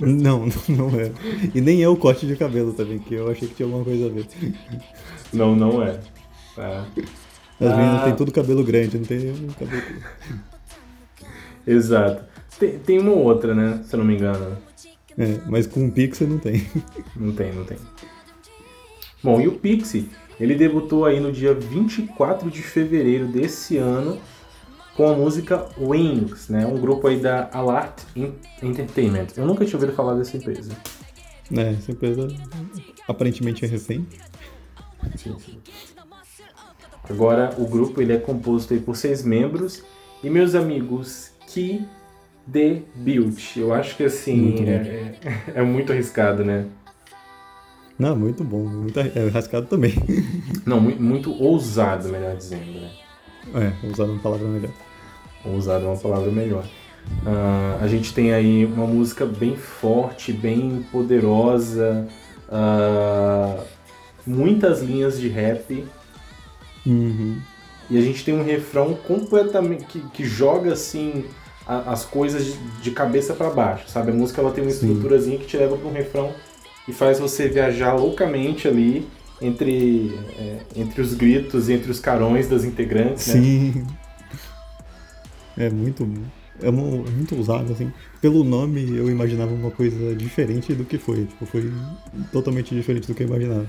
Não, 0.06 0.46
não 0.68 0.88
é. 0.98 1.12
E 1.54 1.60
nem 1.60 1.82
é 1.82 1.88
o 1.88 1.96
corte 1.96 2.26
de 2.26 2.34
cabelo 2.34 2.72
também, 2.72 2.98
que 2.98 3.14
eu 3.14 3.30
achei 3.30 3.46
que 3.46 3.54
tinha 3.54 3.66
alguma 3.66 3.84
coisa 3.84 4.06
a 4.06 4.08
ver. 4.08 4.26
Não, 5.32 5.54
não 5.54 5.82
é. 5.82 6.00
Tá. 6.56 6.86
As 7.60 7.72
ah. 7.72 7.76
meninas 7.76 8.04
têm 8.04 8.16
tudo 8.16 8.32
cabelo 8.32 8.64
grande, 8.64 8.98
não 8.98 9.04
tem 9.04 9.34
cabelo. 9.58 9.82
Exato. 11.66 12.24
Tem, 12.58 12.78
tem 12.78 12.98
uma 12.98 13.12
outra, 13.12 13.54
né? 13.54 13.82
Se 13.84 13.94
eu 13.94 13.98
não 13.98 14.06
me 14.06 14.14
engano. 14.14 14.56
É, 15.18 15.38
mas 15.46 15.66
com 15.66 15.86
o 15.86 15.92
Pixie 15.92 16.26
não 16.26 16.38
tem. 16.38 16.66
Não 17.14 17.32
tem, 17.32 17.52
não 17.52 17.64
tem. 17.64 17.76
Bom, 19.22 19.40
e 19.40 19.46
o 19.46 19.52
Pixie, 19.52 20.08
ele 20.38 20.54
debutou 20.54 21.04
aí 21.04 21.20
no 21.20 21.30
dia 21.30 21.52
24 21.52 22.50
de 22.50 22.62
fevereiro 22.62 23.26
desse 23.26 23.76
ano 23.76 24.18
com 25.00 25.08
a 25.08 25.14
música 25.14 25.66
Wings, 25.78 26.50
né? 26.50 26.66
Um 26.66 26.78
grupo 26.78 27.06
aí 27.06 27.18
da 27.18 27.48
Alart 27.54 28.02
Entertainment. 28.62 29.28
Eu 29.34 29.46
nunca 29.46 29.64
tinha 29.64 29.78
ouvido 29.78 29.94
falar 29.94 30.12
dessa 30.12 30.36
empresa. 30.36 30.72
É, 31.56 31.70
essa 31.70 31.90
empresa 31.90 32.28
aparentemente 33.08 33.64
é 33.64 33.68
recente. 33.68 34.20
Sim, 35.16 35.38
sim. 35.38 35.58
Agora, 37.08 37.48
o 37.56 37.66
grupo 37.66 38.02
ele 38.02 38.12
é 38.12 38.18
composto 38.18 38.74
aí 38.74 38.80
por 38.80 38.94
seis 38.94 39.24
membros. 39.24 39.82
E, 40.22 40.28
meus 40.28 40.54
amigos, 40.54 41.30
que 41.46 41.82
debut. 42.46 43.56
Eu 43.56 43.72
acho 43.72 43.96
que, 43.96 44.04
assim, 44.04 44.68
é, 44.68 45.16
é, 45.24 45.60
é, 45.60 45.62
muito 45.62 45.92
arriscado, 45.92 46.44
né? 46.44 46.66
Não, 47.98 48.14
muito 48.14 48.44
bom. 48.44 48.66
Muito 48.66 49.00
é, 49.00 49.28
rascado 49.32 49.66
também. 49.66 49.94
Não, 50.66 50.78
muito, 50.78 51.02
muito 51.02 51.42
ousado, 51.42 52.10
melhor 52.10 52.36
dizendo, 52.36 52.70
né? 52.70 52.90
É, 53.54 53.86
ousado 53.86 54.10
é 54.10 54.12
uma 54.12 54.22
palavra 54.22 54.46
melhor. 54.46 54.70
Ousado 55.44 55.84
é 55.84 55.88
uma 55.88 55.96
palavra 55.96 56.30
melhor. 56.30 56.64
Uh, 57.22 57.82
a 57.82 57.88
gente 57.88 58.12
tem 58.14 58.32
aí 58.32 58.64
uma 58.64 58.86
música 58.86 59.24
bem 59.26 59.56
forte, 59.56 60.32
bem 60.32 60.86
poderosa, 60.92 62.06
uh, 62.48 63.60
muitas 64.26 64.80
linhas 64.80 65.18
de 65.18 65.28
rap. 65.28 65.84
Uhum. 66.86 67.38
E 67.90 67.98
a 67.98 68.00
gente 68.00 68.24
tem 68.24 68.34
um 68.34 68.44
refrão 68.44 68.94
completamente 68.94 69.84
que, 69.84 70.00
que 70.10 70.24
joga 70.24 70.72
assim 70.72 71.24
a, 71.66 71.92
as 71.92 72.04
coisas 72.04 72.44
de, 72.44 72.58
de 72.82 72.90
cabeça 72.90 73.34
para 73.34 73.50
baixo, 73.50 73.88
sabe? 73.88 74.10
A 74.10 74.14
música 74.14 74.40
ela 74.40 74.52
tem 74.52 74.62
uma 74.62 74.70
estruturazinha 74.70 75.38
que 75.38 75.46
te 75.46 75.56
leva 75.56 75.76
para 75.76 75.88
um 75.88 75.92
refrão 75.92 76.32
e 76.86 76.92
faz 76.92 77.18
você 77.18 77.48
viajar 77.48 77.94
loucamente 77.94 78.68
ali 78.68 79.08
entre, 79.42 80.18
é, 80.38 80.58
entre 80.76 81.00
os 81.00 81.14
gritos 81.14 81.68
entre 81.68 81.90
os 81.90 81.98
carões 81.98 82.48
das 82.48 82.64
integrantes, 82.64 83.28
né? 83.28 83.84
É 85.60 85.68
muito 85.70 86.04
é 86.62 86.70
muito 86.70 87.36
ousado, 87.36 87.72
assim. 87.72 87.92
Pelo 88.20 88.44
nome 88.44 88.96
eu 88.96 89.10
imaginava 89.10 89.52
uma 89.52 89.70
coisa 89.70 90.14
diferente 90.14 90.74
do 90.74 90.84
que 90.84 90.98
foi. 90.98 91.26
Tipo, 91.26 91.46
foi 91.46 91.72
totalmente 92.32 92.74
diferente 92.74 93.06
do 93.06 93.14
que 93.14 93.22
eu 93.22 93.26
imaginava. 93.26 93.66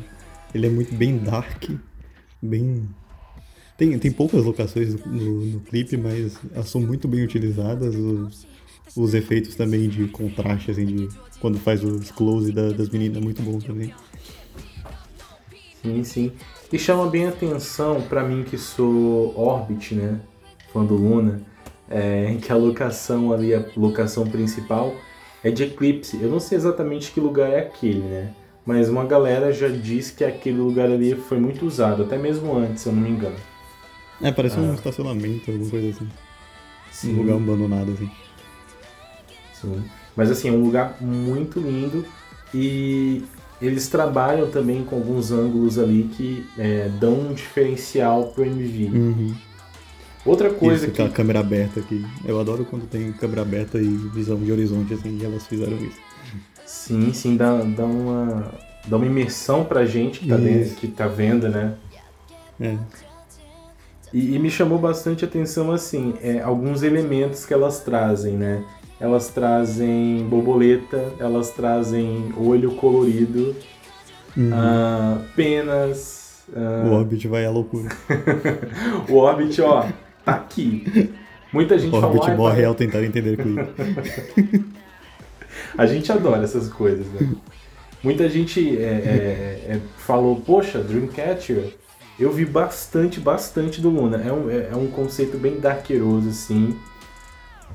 Ele 0.53 0.67
é 0.67 0.69
muito 0.69 0.93
bem 0.93 1.17
dark, 1.17 1.69
bem. 2.41 2.87
Tem, 3.77 3.97
tem 3.97 4.11
poucas 4.11 4.43
locações 4.43 4.93
no, 5.05 5.45
no 5.45 5.59
clipe, 5.61 5.97
mas 5.97 6.37
elas 6.53 6.69
são 6.69 6.81
muito 6.81 7.07
bem 7.07 7.23
utilizadas. 7.23 7.95
Os, 7.95 8.47
os 8.95 9.13
efeitos 9.13 9.55
também 9.55 9.87
de 9.87 10.07
contraste, 10.07 10.71
assim, 10.71 10.85
de 10.85 11.09
quando 11.39 11.57
faz 11.57 11.83
os 11.83 12.11
close 12.11 12.51
da, 12.51 12.71
das 12.71 12.89
meninas, 12.89 13.17
é 13.17 13.21
muito 13.21 13.41
bom 13.41 13.57
também. 13.59 13.93
Sim, 15.81 16.03
sim. 16.03 16.31
E 16.71 16.77
chama 16.77 17.07
bem 17.09 17.25
atenção 17.27 18.01
para 18.01 18.23
mim 18.23 18.43
que 18.43 18.57
sou 18.57 19.33
Orbit, 19.37 19.95
né? 19.95 20.19
Fã 20.71 20.85
do 20.85 20.95
Luna 20.95 21.50
é, 21.91 22.37
que 22.41 22.51
a 22.51 22.55
locação 22.55 23.33
ali, 23.33 23.53
a 23.53 23.63
locação 23.75 24.25
principal 24.25 24.95
é 25.43 25.51
de 25.51 25.63
Eclipse. 25.63 26.21
Eu 26.21 26.29
não 26.29 26.39
sei 26.39 26.57
exatamente 26.57 27.11
que 27.11 27.19
lugar 27.19 27.49
é 27.51 27.59
aquele, 27.59 27.99
né? 27.99 28.33
Mas 28.65 28.89
uma 28.89 29.05
galera 29.05 29.51
já 29.51 29.67
disse 29.67 30.13
que 30.13 30.23
aquele 30.23 30.59
lugar 30.59 30.89
ali 30.89 31.15
foi 31.15 31.39
muito 31.39 31.65
usado, 31.65 32.03
até 32.03 32.17
mesmo 32.17 32.55
antes, 32.55 32.83
se 32.83 32.89
eu 32.89 32.93
não 32.93 33.01
me 33.01 33.09
engano. 33.09 33.35
É, 34.21 34.31
parece 34.31 34.57
ah. 34.57 34.61
um 34.61 34.73
estacionamento, 34.73 35.49
alguma 35.49 35.69
coisa 35.69 35.89
assim. 35.89 36.09
Sim. 36.91 37.13
Um 37.15 37.17
lugar 37.23 37.35
abandonado, 37.35 37.91
assim. 37.91 38.11
Sim. 39.53 39.83
Mas 40.15 40.29
assim, 40.29 40.49
é 40.49 40.51
um 40.51 40.63
lugar 40.63 40.97
muito 41.01 41.59
lindo 41.59 42.05
e 42.53 43.23
eles 43.61 43.87
trabalham 43.87 44.49
também 44.49 44.83
com 44.83 44.95
alguns 44.95 45.31
ângulos 45.31 45.79
ali 45.79 46.09
que 46.15 46.45
é, 46.57 46.89
dão 46.99 47.13
um 47.13 47.33
diferencial 47.33 48.25
pro 48.27 48.45
MV. 48.45 48.85
Uhum. 48.85 49.35
Outra 50.25 50.51
coisa 50.51 50.85
isso, 50.85 50.93
que... 50.93 51.01
a 51.01 51.09
câmera 51.09 51.39
aberta 51.39 51.79
aqui. 51.79 52.05
Eu 52.25 52.39
adoro 52.39 52.65
quando 52.65 52.87
tem 52.87 53.11
câmera 53.11 53.41
aberta 53.41 53.79
e 53.79 53.87
visão 53.87 54.37
de 54.37 54.51
horizonte, 54.51 54.93
assim, 54.93 55.17
e 55.19 55.25
elas 55.25 55.47
fizeram 55.47 55.77
isso. 55.77 55.97
Sim, 56.65 57.11
sim, 57.11 57.35
dá, 57.35 57.57
dá, 57.63 57.83
uma, 57.83 58.51
dá 58.87 58.97
uma 58.97 59.05
imersão 59.05 59.63
pra 59.63 59.85
gente 59.85 60.19
que 60.19 60.29
tá, 60.29 60.37
dentro, 60.37 60.75
que 60.75 60.87
tá 60.87 61.07
vendo, 61.07 61.49
né? 61.49 61.73
É. 62.59 62.77
E, 64.13 64.35
e, 64.35 64.39
me 64.39 64.49
chamou 64.49 64.77
bastante 64.77 65.25
atenção, 65.25 65.71
assim, 65.71 66.13
é, 66.21 66.39
alguns 66.41 66.83
elementos 66.83 67.45
que 67.45 67.53
elas 67.53 67.79
trazem, 67.79 68.33
né? 68.33 68.63
Elas 68.99 69.29
trazem 69.29 70.27
borboleta, 70.29 71.13
elas 71.17 71.49
trazem 71.51 72.31
olho 72.37 72.71
colorido, 72.75 73.55
uhum. 74.37 74.49
uh, 74.49 75.21
penas... 75.35 76.43
Uh... 76.49 76.89
O 76.89 76.93
Orbit 76.93 77.27
vai 77.27 77.45
à 77.45 77.49
loucura. 77.49 77.89
o 79.09 79.15
Orbit, 79.15 79.61
ó, 79.61 79.87
tá 80.23 80.33
aqui. 80.33 81.11
Muita 81.51 81.77
gente 81.77 81.95
o 81.95 82.01
fala. 82.01 82.33
O 82.33 82.37
morre 82.37 82.63
ao 82.63 82.73
tentar 82.73 83.03
entender 83.03 83.37
com 83.37 83.55
A 85.77 85.85
gente 85.85 86.11
adora 86.11 86.43
essas 86.43 86.69
coisas, 86.69 87.05
né? 87.07 87.35
Muita 88.03 88.27
gente 88.29 88.77
é, 88.77 88.81
é, 88.81 89.73
é, 89.73 89.81
falou, 89.97 90.41
poxa, 90.41 90.79
Dreamcatcher, 90.79 91.75
eu 92.19 92.31
vi 92.31 92.45
bastante, 92.45 93.19
bastante 93.19 93.79
do 93.79 93.89
Luna. 93.89 94.17
É 94.25 94.31
um, 94.31 94.49
é, 94.49 94.69
é 94.71 94.75
um 94.75 94.87
conceito 94.87 95.37
bem 95.37 95.59
darkeroso, 95.59 96.29
assim. 96.29 96.75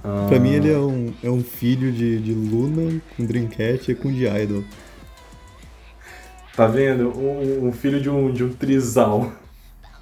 Ah... 0.03 0.27
Pra 0.29 0.39
mim 0.41 0.55
ele 0.55 0.73
é 0.73 0.79
um, 0.79 1.13
é 1.23 1.31
um 1.31 1.43
filho 1.43 1.93
de, 1.93 2.19
de 2.19 2.33
Luna 2.33 3.01
com 3.17 3.25
Dreamcatcher 3.25 3.97
com 3.97 4.13
de 4.13 4.27
Idol. 4.27 4.65
Tá 6.57 6.67
vendo? 6.67 7.11
Um, 7.17 7.69
um 7.69 7.73
filho 7.73 8.01
de 8.01 8.09
um, 8.09 8.33
de 8.33 8.43
um 8.43 8.53
trisal. 8.53 9.33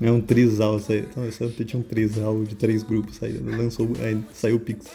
É 0.01 0.11
um 0.11 0.21
trisal, 0.21 0.79
saiu. 0.79 1.05
Então, 1.11 1.31
só 1.31 1.49
tinha 1.65 1.81
um 1.81 1.83
trisal 1.83 2.43
de 2.45 2.55
três 2.55 2.83
grupos 2.83 3.17
saindo. 3.17 3.51
Lançou, 3.57 3.89
aí 4.01 4.21
saiu 4.33 4.57
o 4.57 4.61
Pix. 4.61 4.87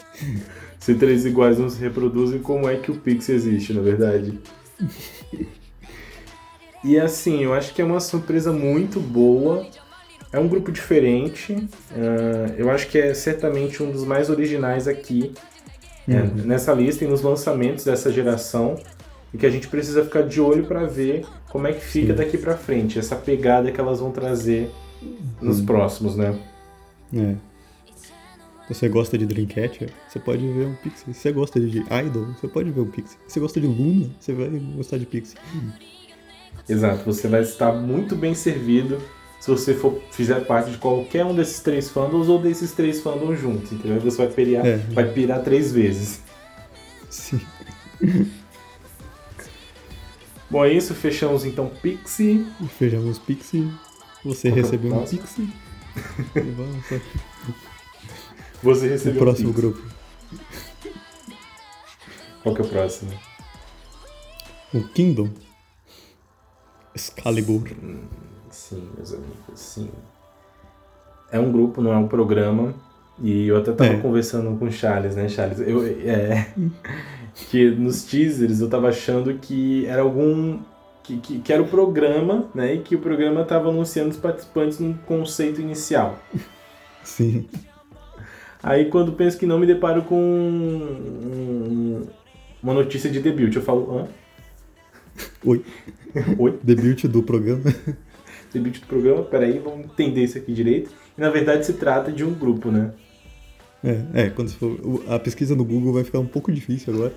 Se 0.80 0.96
três 0.96 1.26
iguais 1.26 1.58
não 1.58 1.70
se 1.70 1.80
reproduzem, 1.80 2.40
como 2.40 2.70
é 2.70 2.76
que 2.76 2.92
o 2.92 2.96
Pix 2.96 3.30
existe, 3.30 3.74
na 3.74 3.82
verdade? 3.82 4.40
e 6.84 7.00
assim, 7.00 7.44
eu 7.44 7.54
acho 7.54 7.74
que 7.74 7.82
é 7.82 7.86
uma 7.86 8.00
surpresa 8.00 8.52
muito 8.52 9.00
boa. 9.00 9.66
É 10.32 10.40
um 10.40 10.48
grupo 10.48 10.72
diferente. 10.72 11.54
Uh, 11.54 12.54
eu 12.58 12.70
acho 12.70 12.88
que 12.88 12.98
é 12.98 13.14
certamente 13.14 13.82
um 13.82 13.92
dos 13.92 14.06
mais 14.06 14.30
originais 14.30 14.88
aqui 14.88 15.34
é, 16.08 16.14
uhum. 16.14 16.20
é, 16.20 16.46
nessa 16.46 16.74
lista 16.74 17.04
e 17.04 17.08
nos 17.08 17.22
lançamentos 17.22 17.84
dessa 17.84 18.12
geração. 18.12 18.76
E 19.34 19.38
que 19.38 19.46
a 19.46 19.50
gente 19.50 19.68
precisa 19.68 20.04
ficar 20.04 20.24
de 20.24 20.42
olho 20.42 20.66
para 20.66 20.86
ver 20.86 21.26
como 21.50 21.68
é 21.68 21.74
que 21.74 21.84
fica 21.84 22.14
Sim. 22.14 22.18
daqui 22.18 22.38
para 22.38 22.58
frente, 22.58 22.98
essa 22.98 23.16
pegada 23.16 23.72
que 23.72 23.80
elas 23.80 24.00
vão 24.00 24.12
trazer 24.12 24.72
nos 25.42 25.60
hum. 25.60 25.66
próximos, 25.66 26.16
né? 26.16 26.38
É. 27.14 27.36
Se 28.68 28.76
você 28.76 28.90
gosta 28.90 29.18
de 29.18 29.26
Dreamcatcher, 29.26 29.90
você 30.08 30.20
pode 30.20 30.48
ver 30.48 30.68
um 30.68 30.76
Pixie. 30.76 31.14
Se 31.14 31.20
você 31.22 31.32
gosta 31.32 31.60
de 31.60 31.80
Idol, 31.80 32.28
você 32.40 32.48
pode 32.48 32.70
ver 32.70 32.82
um 32.82 32.92
Pixie. 32.92 33.18
Se 33.28 33.34
você 33.34 33.40
gosta 33.40 33.60
de 33.60 33.68
Luna, 33.68 34.10
você 34.20 34.34
vai 34.34 34.50
gostar 34.76 34.98
de 34.98 35.06
Pixie. 35.08 35.38
Exato, 36.68 37.04
você 37.04 37.28
vai 37.28 37.42
estar 37.42 37.74
muito 37.74 38.16
bem 38.16 38.36
servido 38.36 39.02
se 39.40 39.50
você 39.50 39.74
for, 39.74 40.02
fizer 40.12 40.46
parte 40.46 40.72
de 40.72 40.78
qualquer 40.78 41.24
um 41.26 41.34
desses 41.34 41.62
três 41.62 41.90
fandoms 41.90 42.28
ou 42.28 42.40
desses 42.40 42.74
três 42.74 43.00
fandoms 43.00 43.40
juntos, 43.40 43.72
entendeu? 43.72 44.00
Você 44.02 44.18
vai 44.18 44.28
pirar, 44.28 44.66
é. 44.66 44.78
vai 44.92 45.12
pirar 45.14 45.42
três 45.42 45.72
vezes. 45.72 46.22
Sim. 47.10 47.40
Bom, 50.50 50.66
é 50.66 50.74
isso. 50.74 50.94
Fechamos 50.94 51.46
então 51.46 51.72
Pixie. 51.82 52.46
Fechamos 52.78 53.18
Pixie. 53.18 53.72
Você 54.24 54.50
recebeu 54.50 54.94
um 54.94 55.06
Pixie. 55.06 55.50
Você 58.62 58.90
recebeu 58.90 59.22
o 59.22 59.26
próximo 59.26 59.50
um 59.50 59.54
grupo. 59.54 59.82
Qual 62.44 62.54
que 62.56 62.62
é 62.62 62.66
o 62.66 62.68
próximo? 62.68 63.12
O 64.74 64.84
Kingdom. 64.90 65.30
Excalibur. 66.94 67.70
Sim, 68.50 68.90
meus 68.96 69.14
amigos, 69.14 69.60
sim. 69.60 69.90
É 71.32 71.40
um 71.40 71.52
grupo, 71.52 71.82
não 71.82 71.94
é 71.94 71.98
um 71.98 72.08
programa. 72.08 72.74
E 73.22 73.48
eu 73.48 73.58
até 73.58 73.72
tava 73.72 73.94
é. 73.94 74.00
conversando 74.00 74.58
com 74.58 74.66
o 74.66 74.72
Charles, 74.72 75.16
né, 75.16 75.28
Charles? 75.30 75.60
Eu, 75.60 75.86
é, 75.86 76.54
que 77.50 77.70
nos 77.72 78.04
teasers 78.04 78.60
eu 78.62 78.70
tava 78.70 78.90
achando 78.90 79.34
que 79.36 79.86
era 79.86 80.02
algum 80.02 80.60
que, 81.10 81.18
que, 81.18 81.40
que, 81.40 81.54
era 81.54 81.62
o 81.62 81.68
programa, 81.68 82.50
né? 82.54 82.76
E 82.76 82.80
que 82.80 82.96
o 82.96 83.00
programa 83.00 83.42
estava 83.42 83.70
anunciando 83.70 84.12
os 84.12 84.18
participantes 84.18 84.80
num 84.80 84.94
conceito 84.94 85.60
inicial. 85.60 86.20
Sim. 87.04 87.48
Aí 88.62 88.86
quando 88.86 89.14
penso 89.14 89.38
que 89.38 89.46
não, 89.46 89.58
me 89.58 89.66
deparo 89.66 90.04
com 90.04 90.16
um, 90.22 92.06
uma 92.62 92.74
notícia 92.74 93.10
de 93.10 93.20
debut. 93.20 93.56
Eu 93.56 93.62
falo, 93.62 94.00
hã? 94.00 94.08
Oi. 95.46 95.66
Oi? 96.38 96.60
Debut 96.62 97.06
do 97.08 97.24
programa. 97.24 97.64
Debut 98.54 98.80
do 98.80 98.86
programa, 98.88 99.24
peraí, 99.24 99.60
vamos 99.60 99.86
entender 99.86 100.24
isso 100.24 100.38
aqui 100.38 100.54
direito. 100.54 100.92
E 101.18 101.22
na 101.22 101.30
verdade 101.30 101.66
se 101.66 101.74
trata 101.74 102.12
de 102.12 102.24
um 102.24 102.34
grupo, 102.34 102.72
né? 102.72 102.92
É, 103.84 104.26
é 104.26 104.30
quando 104.30 104.52
for, 104.52 104.78
a 105.08 105.18
pesquisa 105.18 105.56
no 105.56 105.64
Google 105.64 105.94
vai 105.94 106.04
ficar 106.04 106.20
um 106.20 106.28
pouco 106.28 106.52
difícil 106.52 106.94
agora. 106.94 107.14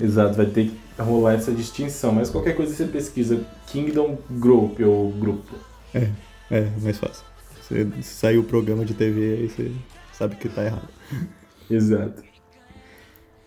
Exato, 0.00 0.34
vai 0.34 0.46
ter 0.46 0.70
que 0.70 1.02
rolar 1.02 1.34
essa 1.34 1.52
distinção. 1.52 2.12
Mas 2.12 2.30
qualquer 2.30 2.54
coisa 2.54 2.74
você 2.74 2.84
pesquisa 2.86 3.44
Kingdom 3.68 4.18
Group 4.30 4.80
ou 4.80 5.10
grupo. 5.12 5.54
É, 5.94 6.10
é 6.50 6.68
mais 6.80 6.98
fácil. 6.98 7.24
Você 7.62 7.86
saiu 8.02 8.42
o 8.42 8.44
programa 8.44 8.84
de 8.84 8.94
TV 8.94 9.20
aí 9.34 9.48
você 9.48 9.72
sabe 10.12 10.36
que 10.36 10.48
tá 10.48 10.64
errado. 10.64 10.88
Exato. 11.70 12.22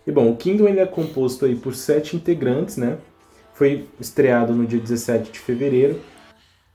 E 0.06 0.10
bom, 0.10 0.30
o 0.30 0.36
Kingdom 0.36 0.66
ele 0.66 0.80
é 0.80 0.86
composto 0.86 1.44
aí 1.44 1.54
por 1.54 1.74
sete 1.74 2.16
integrantes, 2.16 2.76
né? 2.76 2.98
Foi 3.54 3.86
estreado 4.00 4.54
no 4.54 4.66
dia 4.66 4.80
17 4.80 5.32
de 5.32 5.38
fevereiro 5.38 6.00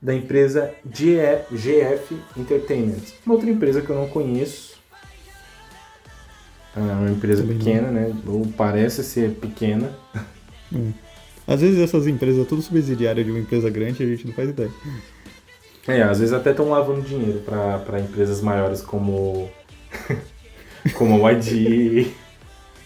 da 0.00 0.14
empresa 0.14 0.72
GF 0.84 2.16
Entertainment. 2.36 3.00
Uma 3.24 3.34
outra 3.34 3.50
empresa 3.50 3.80
que 3.80 3.90
eu 3.90 3.96
não 3.96 4.06
conheço, 4.06 4.73
é 6.76 6.80
uma 6.80 7.10
empresa 7.10 7.42
Também 7.42 7.58
pequena, 7.58 7.86
não. 7.88 7.92
né? 7.92 8.16
Ou 8.26 8.46
parece 8.56 9.02
ser 9.04 9.30
pequena. 9.32 9.90
Hum. 10.72 10.92
Às 11.46 11.60
vezes 11.60 11.78
essas 11.78 12.06
empresas, 12.08 12.48
tudo 12.48 12.60
subsidiária 12.60 13.22
de 13.22 13.30
uma 13.30 13.38
empresa 13.38 13.70
grande, 13.70 14.02
a 14.02 14.06
gente 14.06 14.26
não 14.26 14.34
faz 14.34 14.48
ideia. 14.48 14.70
É, 15.86 16.02
às 16.02 16.18
vezes 16.18 16.32
até 16.32 16.50
estão 16.50 16.68
lavando 16.70 17.02
dinheiro 17.02 17.40
para 17.40 18.00
empresas 18.00 18.40
maiores 18.40 18.80
como. 18.80 19.48
como 20.94 21.24
a 21.24 21.32
YG. 21.32 22.12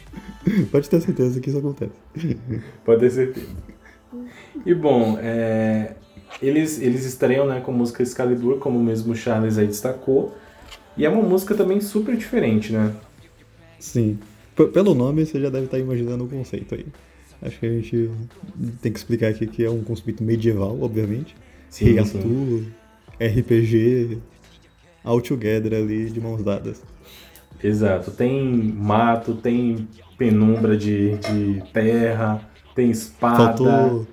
Pode 0.70 0.90
ter 0.90 1.00
certeza 1.00 1.40
que 1.40 1.48
isso 1.48 1.58
acontece. 1.58 1.92
Pode 2.84 3.00
ter 3.00 3.10
certeza. 3.10 3.46
E 4.66 4.74
bom, 4.74 5.16
é, 5.20 5.94
eles, 6.42 6.80
eles 6.80 7.04
estreiam 7.04 7.46
né, 7.46 7.60
com 7.60 7.70
a 7.70 7.74
música 7.74 8.02
Excalibur, 8.02 8.58
como 8.58 8.82
mesmo 8.82 9.12
o 9.12 9.16
Charles 9.16 9.56
aí 9.56 9.66
destacou. 9.66 10.36
E 10.96 11.06
é 11.06 11.08
uma 11.08 11.22
música 11.22 11.54
também 11.54 11.80
super 11.80 12.16
diferente, 12.16 12.72
né? 12.72 12.92
Sim. 13.78 14.18
P 14.54 14.66
pelo 14.66 14.94
nome 14.94 15.24
você 15.24 15.40
já 15.40 15.50
deve 15.50 15.66
estar 15.66 15.78
imaginando 15.78 16.24
o 16.24 16.28
conceito 16.28 16.74
aí. 16.74 16.86
Acho 17.40 17.60
que 17.60 17.66
a 17.66 17.70
gente 17.70 18.10
tem 18.82 18.92
que 18.92 18.98
explicar 18.98 19.28
aqui 19.28 19.46
que 19.46 19.64
é 19.64 19.70
um 19.70 19.82
conceito 19.82 20.22
medieval, 20.24 20.80
obviamente. 20.80 21.36
Sim, 21.70 21.84
Rei. 21.84 21.98
Arthur, 22.00 22.64
RPG, 23.20 24.18
all 25.04 25.20
together 25.20 25.74
ali 25.74 26.10
de 26.10 26.20
mãos 26.20 26.42
dadas. 26.42 26.82
Exato. 27.62 28.10
Tem 28.10 28.44
mato, 28.44 29.34
tem 29.34 29.88
penumbra 30.16 30.76
de, 30.76 31.16
de 31.18 31.62
terra, 31.72 32.40
tem 32.74 32.90
espada. 32.90 33.36
Faltou. 33.36 34.06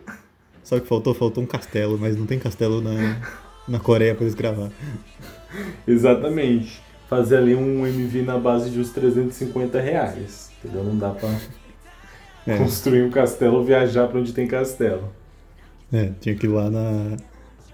Sabe 0.64 0.80
o 0.80 0.84
que 0.84 0.90
faltou? 0.90 1.14
Faltou 1.14 1.44
um 1.44 1.48
castelo, 1.48 1.98
mas 2.00 2.16
não 2.16 2.26
tem 2.26 2.40
castelo 2.40 2.82
na, 2.82 3.22
na 3.68 3.80
Coreia 3.80 4.16
pra 4.16 4.24
eles 4.24 4.36
gravar. 4.36 4.72
Exatamente. 5.88 6.82
Fazer 7.08 7.38
ali 7.38 7.56
um 7.56 7.86
MV 7.88 8.24
na 8.24 8.38
base 8.40 8.72
de 8.72 8.80
uns 8.80 8.92
350 8.92 9.80
reais. 9.82 10.56
Entendeu? 10.60 10.84
Não 10.84 10.98
dá 10.98 11.12
pra 11.14 11.42
É, 12.46 12.56
construir 12.56 13.04
um 13.04 13.12
castelo 13.12 13.64
viajar 13.66 14.08
pra 14.08 14.20
onde 14.20 14.34
tem 14.34 14.48
castelo. 14.48 15.16
é, 15.92 16.12
tinha 16.20 16.38
que 16.38 16.46
ir 16.48 16.50
lá 16.50 16.70
na, 16.70 17.24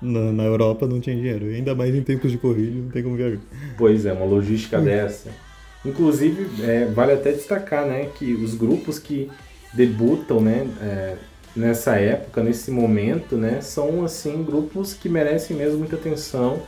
na, 0.02 0.34
na 0.34 0.44
Europa, 0.44 0.88
não 0.88 1.00
tinha 1.02 1.16
dinheiro. 1.16 1.48
Ainda 1.48 1.76
mais 1.76 1.96
em 1.96 2.04
tempos 2.04 2.32
de 2.32 2.38
Covid, 2.38 2.82
não 2.82 2.92
tem 2.92 3.04
como 3.04 3.16
viajar. 3.18 3.42
Pois 3.76 4.06
é, 4.06 4.14
uma 4.14 4.26
logística 4.26 4.82
dessa. 4.82 5.40
Inclusive, 5.84 6.62
é, 6.64 6.86
vale 6.92 7.14
até 7.14 7.32
destacar 7.34 7.88
né, 7.88 8.08
que 8.08 8.36
os 8.36 8.54
grupos 8.54 9.00
que 9.00 9.32
debutam 9.74 10.42
né, 10.42 10.68
é, 10.80 11.18
nessa 11.56 11.96
época, 11.98 12.44
nesse 12.44 12.70
momento, 12.72 13.38
né, 13.38 13.62
são 13.62 14.04
assim 14.04 14.44
grupos 14.44 14.94
que 14.94 15.10
merecem 15.10 15.56
mesmo 15.58 15.80
muita 15.80 15.96
atenção, 15.96 16.68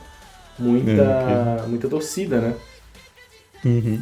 muita, 0.58 1.02
É, 1.02 1.66
muita 1.66 1.88
torcida, 1.88 2.40
né? 2.40 2.54
Uhum. 3.64 4.00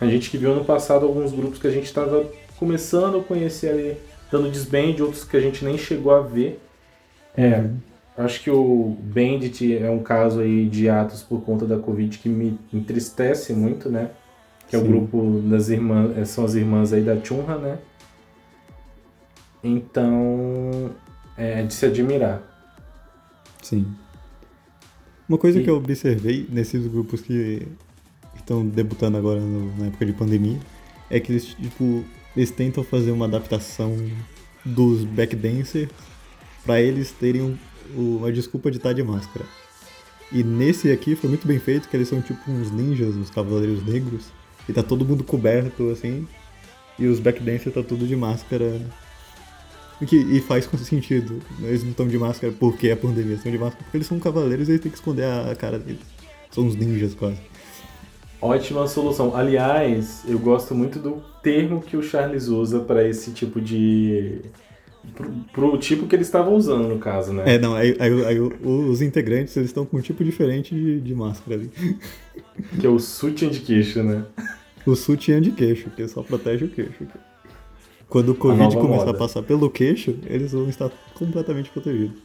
A 0.00 0.06
gente 0.06 0.30
que 0.30 0.36
viu 0.38 0.52
ano 0.52 0.64
passado 0.64 1.06
alguns 1.06 1.32
grupos 1.32 1.58
que 1.58 1.66
a 1.66 1.70
gente 1.70 1.84
estava 1.86 2.24
começando 2.58 3.18
a 3.18 3.22
conhecer 3.22 3.68
ali, 3.70 3.96
dando 4.30 4.50
desband, 4.50 4.96
outros 5.00 5.24
que 5.24 5.36
a 5.36 5.40
gente 5.40 5.64
nem 5.64 5.78
chegou 5.78 6.12
a 6.14 6.20
ver. 6.20 6.60
É, 7.36 7.58
Uhum. 7.58 7.76
acho 8.18 8.42
que 8.42 8.50
o 8.50 8.96
Bandit 9.00 9.76
é 9.76 9.90
um 9.90 10.02
caso 10.02 10.40
aí 10.40 10.66
de 10.68 10.88
atos 10.88 11.22
por 11.22 11.42
conta 11.42 11.66
da 11.66 11.78
Covid 11.78 12.18
que 12.18 12.28
me 12.28 12.58
entristece 12.72 13.52
muito, 13.52 13.88
né? 13.88 14.10
Que 14.68 14.76
é 14.76 14.78
o 14.78 14.82
Sim. 14.82 14.88
grupo 14.88 15.42
das 15.46 15.68
irmãs, 15.68 16.16
eh, 16.16 16.24
são 16.24 16.44
as 16.44 16.54
irmãs 16.54 16.92
aí 16.92 17.02
da 17.02 17.16
Chunha, 17.22 17.56
né? 17.56 17.78
Então, 19.62 20.90
é 21.36 21.62
de 21.62 21.72
se 21.72 21.86
admirar. 21.86 22.42
Sim. 23.62 23.86
Uma 25.28 25.38
coisa 25.38 25.60
que 25.60 25.70
eu 25.70 25.76
observei 25.76 26.46
nesses 26.50 26.86
grupos 26.86 27.20
que 27.22 27.66
estão 28.36 28.66
debutando 28.66 29.16
agora 29.16 29.40
no- 29.40 29.74
na 29.78 29.86
época 29.86 30.04
de 30.04 30.12
pandemia 30.12 30.58
é 31.08 31.18
que 31.18 31.32
eles, 31.32 31.46
tipo, 31.46 32.04
eles 32.36 32.50
tentam 32.50 32.84
fazer 32.84 33.10
uma 33.10 33.24
adaptação 33.24 33.96
dos 34.64 35.04
backdancers 35.04 35.88
pra 36.64 36.80
eles 36.80 37.10
terem 37.12 37.40
um- 37.42 37.56
o- 37.96 38.16
uma 38.18 38.32
desculpa 38.32 38.70
de 38.70 38.76
estar 38.76 38.92
de 38.92 39.02
máscara. 39.02 39.46
E 40.32 40.42
nesse 40.42 40.90
aqui 40.90 41.14
foi 41.16 41.28
muito 41.30 41.46
bem 41.46 41.58
feito, 41.58 41.88
que 41.88 41.96
eles 41.96 42.08
são 42.08 42.20
tipo 42.20 42.50
uns 42.50 42.70
ninjas, 42.70 43.14
uns 43.14 43.30
cavaleiros 43.30 43.84
negros, 43.84 44.26
e 44.68 44.72
tá 44.72 44.82
todo 44.82 45.04
mundo 45.04 45.22
coberto, 45.24 45.90
assim, 45.90 46.26
e 46.98 47.06
os 47.06 47.20
backdancers 47.20 47.74
tá 47.74 47.82
tudo 47.82 48.06
de 48.06 48.16
máscara. 48.16 48.80
E, 50.00 50.06
que, 50.06 50.16
e 50.16 50.40
faz 50.40 50.66
com 50.66 50.76
sentido. 50.76 51.40
Eles 51.62 51.82
não 51.82 51.90
estão 51.90 52.08
de 52.08 52.18
máscara 52.18 52.52
porque 52.58 52.88
é 52.88 52.96
pandemia, 52.96 53.34
estão 53.36 53.50
de 53.52 53.58
máscara 53.58 53.82
porque 53.84 53.96
eles 53.96 54.06
são 54.06 54.18
cavaleiros 54.18 54.68
e 54.68 54.72
eles 54.72 54.82
têm 54.82 54.90
que 54.90 54.98
esconder 54.98 55.24
a, 55.24 55.54
cara 55.54 55.78
deles. 55.78 56.02
São 56.50 56.64
uns 56.64 56.74
ninjas 56.76 57.14
quase. 57.14 57.38
Ótima 58.40 58.86
solução. 58.86 59.34
Aliás, 59.34 60.22
eu 60.28 60.38
gosto 60.38 60.74
muito 60.74 60.98
do 60.98 61.22
termo 61.42 61.80
que 61.80 61.96
o 61.96 62.02
Charles 62.02 62.48
usa 62.48 62.80
para 62.80 63.06
esse 63.08 63.30
tipo 63.32 63.60
de. 63.60 64.40
Pro, 65.14 65.30
pro 65.52 65.78
tipo 65.78 66.06
que 66.06 66.16
eles 66.16 66.26
estavam 66.26 66.54
usando, 66.54 66.88
no 66.88 66.98
caso, 66.98 67.32
né? 67.32 67.54
É, 67.54 67.58
não, 67.58 67.74
aí, 67.74 67.94
aí- 68.00 68.24
aí 68.24 68.40
os 68.40 69.00
integrantes 69.02 69.54
eles 69.56 69.68
estão 69.68 69.84
com 69.84 69.98
um 69.98 70.00
tipo 70.00 70.24
diferente 70.24 70.74
de, 70.74 71.00
de 71.00 71.14
máscara 71.14 71.60
ali. 71.60 71.70
Que 72.80 72.86
é 72.86 72.88
o 72.88 72.98
sutiã 72.98 73.48
de 73.50 73.60
queixo, 73.60 74.02
né? 74.02 74.24
O 74.86 74.94
sutiã 74.94 75.40
de 75.40 75.50
queixo, 75.50 75.90
que 75.90 76.06
só 76.08 76.22
protege 76.22 76.64
o 76.66 76.68
queixo. 76.68 77.06
Quando 78.14 78.28
o 78.28 78.34
Covid 78.36 78.62
nova 78.62 78.76
começar 78.80 79.06
moda. 79.06 79.10
a 79.10 79.18
passar 79.18 79.42
pelo 79.42 79.68
queixo, 79.68 80.14
eles 80.26 80.52
vão 80.52 80.68
estar 80.68 80.88
completamente 81.14 81.68
protegidos. 81.70 82.16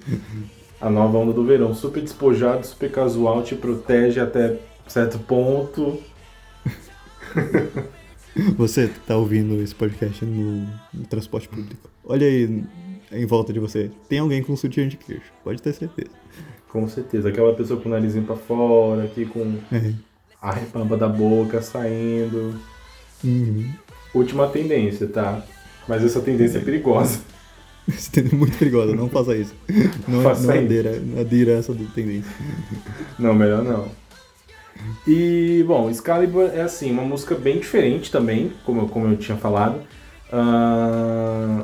A 0.79 0.87
nova 0.87 1.17
onda 1.17 1.33
do 1.33 1.43
verão. 1.43 1.73
Super 1.73 2.03
despojado, 2.03 2.63
super 2.63 2.91
casual, 2.91 3.41
te 3.41 3.55
protege 3.55 4.19
até 4.19 4.59
certo 4.87 5.17
ponto. 5.17 5.97
Você 8.55 8.87
que 8.87 8.99
tá 8.99 9.17
ouvindo 9.17 9.59
esse 9.63 9.73
podcast 9.73 10.23
no, 10.23 10.67
no 10.93 11.07
transporte 11.09 11.49
público. 11.49 11.89
Olha 12.05 12.27
aí 12.27 12.63
em 13.11 13.25
volta 13.25 13.51
de 13.51 13.59
você. 13.59 13.89
Tem 14.07 14.19
alguém 14.19 14.43
com 14.43 14.55
sutiã 14.55 14.87
de 14.87 14.95
queixo. 14.95 15.33
Pode 15.43 15.59
ter 15.59 15.73
certeza. 15.73 16.11
Com 16.71 16.87
certeza. 16.87 17.29
Aquela 17.29 17.53
pessoa 17.55 17.81
com 17.81 17.89
o 17.89 17.91
narizinho 17.91 18.25
pra 18.25 18.35
fora, 18.35 19.05
aqui 19.05 19.25
com 19.25 19.55
É. 19.71 19.91
a 20.39 20.51
repampa 20.53 20.95
da 20.95 21.07
boca 21.07 21.63
saindo. 21.63 22.53
Uhum. 23.23 23.73
Última 24.13 24.47
tendência, 24.47 25.07
tá? 25.07 25.43
Mas 25.89 26.03
essa 26.05 26.21
tendência 26.21 26.59
é 26.59 26.61
perigosa. 26.61 27.19
Isso 27.89 28.11
é 28.17 28.35
muito 28.35 28.55
perigosa, 28.57 28.95
não 28.95 29.09
faça 29.09 29.35
isso. 29.35 29.55
Não, 30.07 30.21
Faça 30.21 30.45
não 30.45 30.63
adira, 30.63 31.01
adira 31.19 31.51
essa 31.53 31.73
tendência. 31.95 32.31
Não, 33.17 33.33
melhor 33.33 33.63
não. 33.63 33.87
E, 35.07 35.63
bom, 35.67 35.89
Excalibur 35.89 36.51
é 36.53 36.61
assim, 36.61 36.91
uma 36.91 37.01
música 37.03 37.33
bem 37.33 37.57
diferente 37.57 38.11
também, 38.11 38.51
como, 38.63 38.81
eu- 38.81 38.87
como 38.87 39.07
eu 39.07 39.17
tinha 39.17 39.37
falado. 39.37 39.81
Ah, 40.31 41.63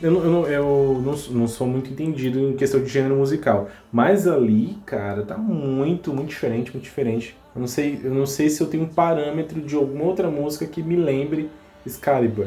eu 0.00 0.10
não, 0.10 0.22
eu, 0.46 0.46
eu 0.46 1.02
não, 1.04 1.16
sou- 1.16 1.34
não 1.34 1.46
sou 1.48 1.66
muito 1.66 1.90
entendido 1.90 2.38
em 2.38 2.56
questão 2.56 2.82
de 2.82 2.88
gênero 2.88 3.16
musical. 3.16 3.68
Mas 3.92 4.26
ali, 4.26 4.78
cara, 4.86 5.22
tá 5.22 5.36
muito, 5.36 6.14
muito 6.14 6.28
diferente, 6.30 6.70
muito 6.72 6.84
diferente. 6.84 7.36
Eu 7.54 7.60
não 7.60 7.68
sei, 7.68 8.00
eu 8.02 8.14
não 8.14 8.26
sei 8.26 8.48
se 8.48 8.62
eu 8.62 8.66
tenho 8.68 8.84
um 8.84 8.88
parâmetro 8.88 9.60
de 9.60 9.74
alguma 9.74 10.04
outra 10.04 10.30
música 10.30 10.66
que 10.66 10.82
me 10.82 10.96
lembre 10.96 11.50
Excalibur. 11.84 12.46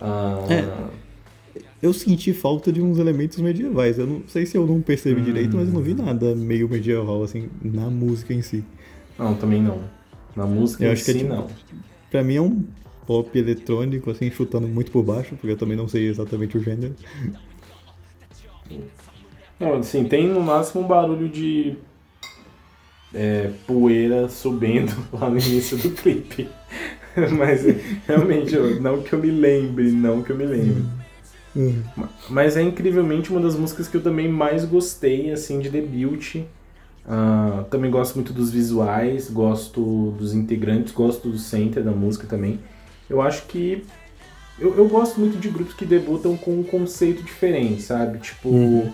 Ah, 0.00 0.44
É. 0.50 1.06
Eu 1.82 1.92
senti 1.92 2.32
falta 2.32 2.72
de 2.72 2.80
uns 2.80 2.98
elementos 2.98 3.38
medievais. 3.38 3.98
Eu 3.98 4.06
não 4.06 4.22
sei 4.26 4.46
se 4.46 4.56
eu 4.56 4.66
não 4.66 4.80
percebi 4.80 5.20
Hum. 5.20 5.24
direito, 5.24 5.56
mas 5.56 5.68
eu 5.68 5.74
não 5.74 5.82
vi 5.82 5.94
nada 5.94 6.34
meio 6.34 6.68
medieval, 6.68 7.22
assim, 7.22 7.48
na 7.62 7.88
música 7.90 8.32
em 8.32 8.40
si. 8.42 8.64
Não, 9.18 9.34
também 9.34 9.62
não. 9.62 9.80
Na 10.34 10.46
música 10.46 10.84
Eu 10.84 10.90
em 10.90 10.92
acho 10.92 11.04
que 11.04 11.10
é 11.10 11.14
si, 11.14 11.20
tipo- 11.20 11.32
não. 11.34 11.46
Pra 12.10 12.24
mim 12.24 12.34
é 12.36 12.40
um 12.40 12.64
pop 13.06 13.38
eletrônico, 13.38 14.10
assim, 14.10 14.30
chutando 14.30 14.66
muito 14.66 14.90
por 14.90 15.02
baixo, 15.02 15.30
porque 15.36 15.48
eu 15.52 15.56
também 15.56 15.76
não 15.76 15.86
sei 15.86 16.08
exatamente 16.08 16.56
o 16.56 16.62
gênero. 16.62 16.94
Não, 19.58 19.74
assim, 19.74 20.04
tem 20.04 20.26
no 20.28 20.40
máximo 20.40 20.82
um 20.82 20.86
barulho 20.86 21.28
de 21.28 21.76
é, 23.14 23.50
poeira 23.66 24.28
subindo 24.28 24.92
lá 25.12 25.28
no 25.30 25.38
início 25.38 25.76
do 25.78 25.90
clipe. 25.90 26.48
Mas 27.36 27.62
realmente, 28.06 28.54
eu- 28.54 28.80
não 28.80 29.02
que 29.02 29.12
eu 29.12 29.18
me 29.18 29.30
lembre, 29.30 29.90
não 29.92 30.22
que 30.22 30.30
eu 30.30 30.36
me 30.36 30.44
lembre. 30.44 30.84
Uhum. 31.54 31.82
Mas 32.28 32.56
é 32.56 32.62
incrivelmente 32.62 33.30
uma 33.30 33.40
das 33.40 33.56
músicas 33.56 33.88
que 33.88 33.96
eu 33.96 34.02
também 34.02 34.28
mais 34.28 34.64
gostei, 34.64 35.30
assim, 35.32 35.58
de 35.60 35.70
debut. 35.70 36.42
Ah, 37.08 37.64
também 37.70 37.90
gosto 37.90 38.16
muito 38.16 38.32
dos 38.32 38.50
visuais, 38.50 39.30
gosto 39.30 40.10
dos 40.18 40.34
integrantes, 40.34 40.92
gosto 40.92 41.28
do 41.28 41.38
center 41.38 41.82
da 41.82 41.92
música 41.92 42.26
também. 42.26 42.58
Eu 43.08 43.22
acho 43.22 43.44
que. 43.46 43.84
Eu, 44.58 44.74
eu 44.76 44.88
gosto 44.88 45.20
muito 45.20 45.38
de 45.38 45.48
grupos 45.48 45.74
que 45.74 45.84
debutam 45.84 46.36
com 46.36 46.50
um 46.58 46.62
conceito 46.62 47.22
diferente, 47.22 47.82
sabe? 47.82 48.18
Tipo, 48.18 48.48
Uhum. 48.48 48.92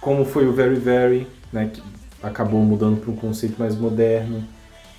como 0.00 0.24
foi 0.24 0.46
o 0.46 0.52
Very 0.52 0.76
Very, 0.76 1.26
né? 1.52 1.70
Que 1.72 1.82
acabou 2.22 2.60
mudando 2.62 3.00
para 3.00 3.10
um 3.10 3.16
conceito 3.16 3.58
mais 3.58 3.74
moderno. 3.76 4.42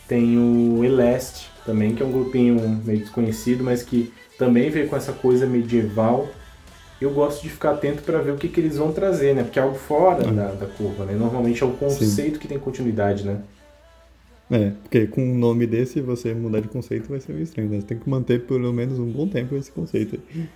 Tem 0.07 0.37
o 0.37 0.83
Elast 0.83 1.49
também, 1.67 1.93
que 1.93 2.01
é 2.01 2.05
um 2.05 2.11
grupinho 2.11 2.81
meio 2.83 2.99
desconhecido, 2.99 3.63
mas 3.63 3.83
que 3.83 4.11
também 4.39 4.71
veio 4.71 4.87
com 4.87 4.95
essa 4.95 5.11
coisa 5.13 5.45
medieval. 5.45 6.27
Eu 6.99 7.11
gosto 7.11 7.43
de 7.43 7.49
ficar 7.49 7.71
atento 7.71 8.01
para 8.01 8.19
ver 8.19 8.31
o 8.31 8.37
que, 8.37 8.47
que 8.47 8.59
eles 8.59 8.77
vão 8.77 8.91
trazer, 8.91 9.35
né? 9.35 9.43
Porque 9.43 9.59
é 9.59 9.61
algo 9.61 9.75
fora 9.75 10.25
Uhum. 10.25 10.35
da, 10.35 10.51
da 10.53 10.65
curva, 10.65 11.05
né? 11.05 11.13
Normalmente 11.13 11.61
é 11.61 11.65
o 11.65 11.71
conceito 11.73 12.39
que 12.39 12.47
tem 12.47 12.57
continuidade, 12.57 13.23
né? 13.23 13.41
É, 14.49 14.71
porque 14.81 15.05
com 15.07 15.21
um 15.21 15.37
nome 15.37 15.67
desse, 15.67 15.99
você 16.01 16.33
mudar 16.33 16.61
de 16.61 16.69
conceito 16.69 17.09
vai 17.09 17.19
ser 17.19 17.33
meio 17.33 17.43
estranho, 17.43 17.69
né? 17.69 17.81
Você 17.81 17.85
tem 17.87 17.99
que 17.99 18.09
manter 18.09 18.45
pelo 18.45 18.71
menos 18.73 18.97
um 18.97 19.11
bom 19.11 19.27
tempo 19.27 19.55
esse 19.55 19.71
conceito 19.71 20.15
aí. 20.33 20.47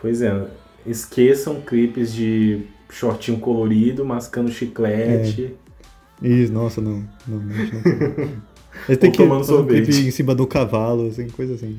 Pois 0.00 0.22
é, 0.22 0.46
esqueçam 0.86 1.60
clipes 1.60 2.14
de 2.14 2.62
shortinho 2.88 3.38
colorido, 3.40 4.04
mascando 4.04 4.50
chiclete. 4.50 5.54
É. 6.22 6.26
Isso, 6.28 6.52
nossa, 6.52 6.80
não. 6.80 7.04
Não, 7.26 7.38
não, 7.38 7.44
não. 8.88 8.94
Ele 8.94 8.96
tem 8.96 9.10
Ou 9.10 9.16
que 9.16 9.22
tomando 9.22 9.44
fazer 9.44 9.58
um 9.58 9.66
clipe 9.66 9.92
sorvete. 9.92 10.08
em 10.08 10.10
cima 10.10 10.34
do 10.34 10.46
cavalo, 10.46 11.08
assim, 11.08 11.28
coisa 11.28 11.54
assim. 11.54 11.78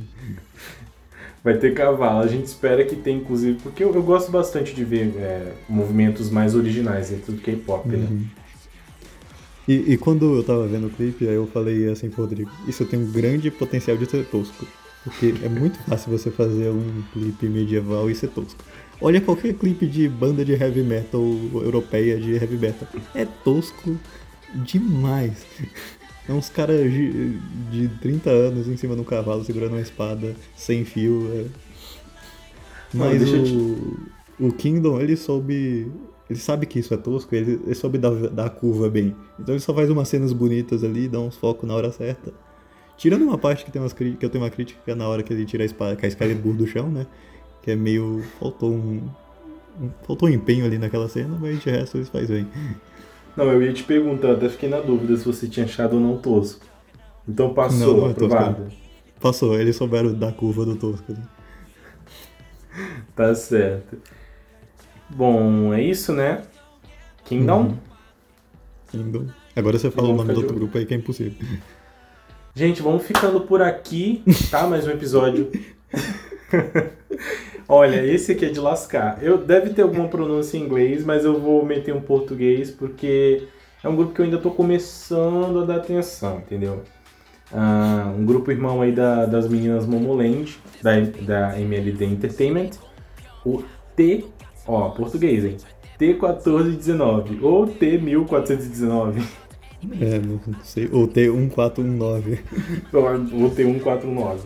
Vai 1.44 1.58
ter 1.58 1.74
cavalo, 1.74 2.20
a 2.20 2.28
gente 2.28 2.46
espera 2.46 2.84
que 2.84 2.96
tenha, 2.96 3.18
inclusive, 3.18 3.60
porque 3.64 3.84
eu, 3.84 3.94
eu 3.96 4.04
gosto 4.04 4.30
bastante 4.32 4.76
de 4.76 4.84
ver 4.84 5.14
é, 5.18 5.54
movimentos 5.70 6.30
mais 6.30 6.54
originais 6.54 7.10
dentro 7.10 7.32
do 7.32 7.42
K-pop, 7.42 7.88
né? 7.88 7.98
Uhum. 7.98 8.26
E, 9.68 9.94
e 9.94 9.98
quando 9.98 10.36
eu 10.36 10.44
tava 10.44 10.68
vendo 10.68 10.88
o 10.88 10.90
clipe, 10.90 11.28
aí 11.28 11.36
eu 11.36 11.48
falei 11.48 11.88
assim 11.90 12.10
pro 12.10 12.24
Rodrigo, 12.24 12.52
isso 12.68 12.84
tem 12.86 13.00
um 13.00 13.12
grande 13.12 13.50
potencial 13.52 13.96
de 13.96 14.10
ser 14.10 14.26
tosco. 14.26 14.66
Porque 15.04 15.34
é 15.44 15.48
muito 15.48 15.80
fácil 15.84 16.12
você 16.12 16.30
fazer 16.30 16.70
um 16.70 17.04
clipe 17.14 17.48
medieval 17.48 18.10
e 18.10 18.16
ser 18.16 18.28
tosco. 18.30 18.60
Olha 19.00 19.22
qualquer 19.22 19.54
clipe 19.54 19.88
de 19.88 20.10
banda 20.10 20.44
de 20.44 20.52
heavy 20.54 20.84
metal 20.84 21.22
europeia 21.54 22.20
de 22.20 22.34
heavy 22.34 22.58
metal. 22.58 22.88
É 23.16 23.26
tosco 23.26 23.98
demais. 24.56 25.46
É 26.30 26.34
uns 26.34 26.48
caras 26.50 26.92
de, 26.92 27.40
de 27.72 27.88
30 28.02 28.30
anos 28.30 28.68
em 28.68 28.78
cima 28.78 28.94
de 28.96 29.02
um 29.02 29.04
cavalo 29.04 29.44
segurando 29.44 29.72
uma 29.72 29.82
espada 29.82 30.36
sem 30.56 30.86
fio. 30.86 31.28
é. 31.34 31.46
Não, 32.94 33.06
Mas 33.08 33.22
eu 33.22 33.44
o, 34.40 34.48
o 34.48 34.52
Kingdom, 34.54 35.00
ele 35.02 35.16
soube. 35.18 35.92
Ele 36.30 36.40
sabe 36.40 36.68
que 36.68 36.78
isso 36.78 36.94
é 36.94 36.98
tosco, 36.98 37.34
ele, 37.34 37.60
ele 37.66 37.74
soube 37.74 37.98
dar, 37.98 38.12
dar 38.30 38.46
a 38.46 38.50
curva 38.52 38.88
bem. 38.90 39.16
Então 39.40 39.56
ele 39.56 39.62
só 39.62 39.74
faz 39.74 39.90
umas 39.90 40.08
cenas 40.08 40.32
bonitas 40.32 40.84
ali, 40.84 41.08
dá 41.08 41.20
uns 41.20 41.36
focos 41.36 41.68
na 41.68 41.74
hora 41.76 41.92
certa. 41.92 42.32
Tirando 42.96 43.24
uma 43.24 43.38
parte 43.38 43.66
que, 43.66 43.72
tem 43.72 43.82
umas, 43.82 43.94
que 43.94 44.16
eu 44.22 44.30
tenho 44.30 44.44
uma 44.44 44.50
crítica 44.52 44.80
que 44.86 44.92
é 44.92 44.96
na 44.96 45.08
hora 45.08 45.24
que 45.24 45.34
ele 45.34 45.46
tira 45.46 45.64
a 45.64 45.66
espada, 45.66 45.96
com 45.96 46.06
a 46.06 46.08
Excalibur 46.08 46.54
do 46.54 46.68
chão, 46.68 46.88
né? 46.92 47.08
Que 47.64 47.72
é 47.72 47.76
meio. 47.76 48.24
Faltou 48.40 48.72
um. 48.72 49.02
um- 49.82 49.90
Faltou 50.06 50.30
um 50.30 50.32
empenho 50.32 50.66
ali 50.66 50.78
naquela 50.78 51.10
cena, 51.10 51.36
mas 51.42 51.60
de 51.64 51.70
resto 51.72 51.98
eles 51.98 52.10
fazem 52.10 52.44
bem. 52.44 52.48
Não, 53.36 53.46
eu 53.46 53.62
ia 53.62 53.74
te 53.74 53.84
perguntar, 53.84 54.32
até 54.34 54.50
fiquei 54.50 54.68
na 54.70 54.80
dúvida 54.82 55.16
se 55.18 55.26
você 55.26 55.48
tinha 55.48 55.66
achado 55.66 55.94
ou 55.96 56.00
não 56.00 56.18
tosco. 56.18 56.66
Então 57.28 57.54
passou, 57.54 57.80
Não, 57.80 57.98
não 58.02 58.10
é 58.10 58.14
tosco, 58.14 58.26
aprovado. 58.36 58.68
Passou, 59.22 59.60
eles 59.60 59.76
souberam 59.76 60.14
dar 60.14 60.30
a 60.30 60.34
curva 60.34 60.66
do 60.66 60.76
tosco. 60.76 61.12
né? 61.12 61.22
Tá 63.16 63.34
certo. 63.36 63.98
Bom, 65.10 65.74
é 65.74 65.82
isso, 65.82 66.14
né? 66.14 66.44
Kingdom. 67.26 67.62
Uhum. 67.62 67.78
Kingdom. 68.88 69.28
Agora 69.56 69.78
você 69.78 69.92
fala 69.92 70.10
o 70.10 70.16
nome 70.16 70.34
do 70.34 70.40
outro 70.42 70.56
grupo 70.56 70.78
aí 70.78 70.86
que 70.86 70.94
é 70.94 70.98
impossível. 70.98 71.34
Gente, 72.56 72.82
vamos 72.82 73.04
ficando 73.04 73.42
por 73.42 73.62
aqui, 73.62 74.24
tá? 74.50 74.66
Mais 74.68 74.88
um 74.88 74.92
episódio. 74.92 75.52
Olha, 77.72 78.04
esse 78.04 78.32
aqui 78.32 78.46
é 78.46 78.50
de 78.50 78.60
lascar. 78.60 79.20
Eu 79.22 79.38
deve 79.38 79.70
ter 79.70 79.84
alguma 79.84 80.08
pronúncia 80.08 80.58
em 80.58 80.62
inglês, 80.64 81.06
mas 81.06 81.24
eu 81.24 81.40
vou 81.40 81.64
meter 81.64 81.94
um 81.94 82.02
português 82.02 82.72
porque 82.72 83.44
é 83.84 83.88
um 83.88 83.96
grupo 83.96 84.12
que 84.14 84.20
eu 84.22 84.26
ainda 84.26 84.40
tô 84.40 84.50
começando 84.50 85.60
a 85.62 85.66
dar 85.66 85.76
atenção, 85.76 86.38
entendeu? 86.40 86.82
Ah, 87.54 88.12
um 88.18 88.26
grupo 88.26 88.52
irmão 88.52 88.82
aí 88.82 88.92
da- 88.92 89.26
das 89.26 89.48
meninas 89.48 89.86
Momoland, 89.86 90.58
da, 90.82 91.00
da 91.22 91.60
MLD 91.60 92.06
Entertainment. 92.06 92.72
O 93.46 93.64
T, 93.96 94.26
ó, 94.68 94.90
português, 94.90 95.46
hein? 95.46 95.58
T1419 96.00 97.40
ou 97.44 97.68
T1419. 97.68 99.22
É, 100.02 100.20
não 100.20 100.40
sei. 100.64 100.90
Ou 100.92 101.08
T1419. 101.08 102.40
o 102.94 103.50
T149. 103.50 104.40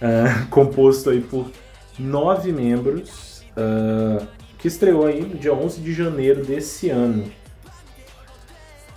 Ah, 0.00 0.46
composto 0.50 1.10
aí 1.10 1.20
por 1.20 1.50
nove 1.98 2.52
membros, 2.52 3.42
ah, 3.56 4.24
que 4.58 4.68
estreou 4.68 5.06
aí 5.06 5.20
no 5.22 5.36
dia 5.36 5.52
11 5.54 5.80
de 5.80 5.92
janeiro 5.92 6.44
desse 6.44 6.90
ano. 6.90 7.30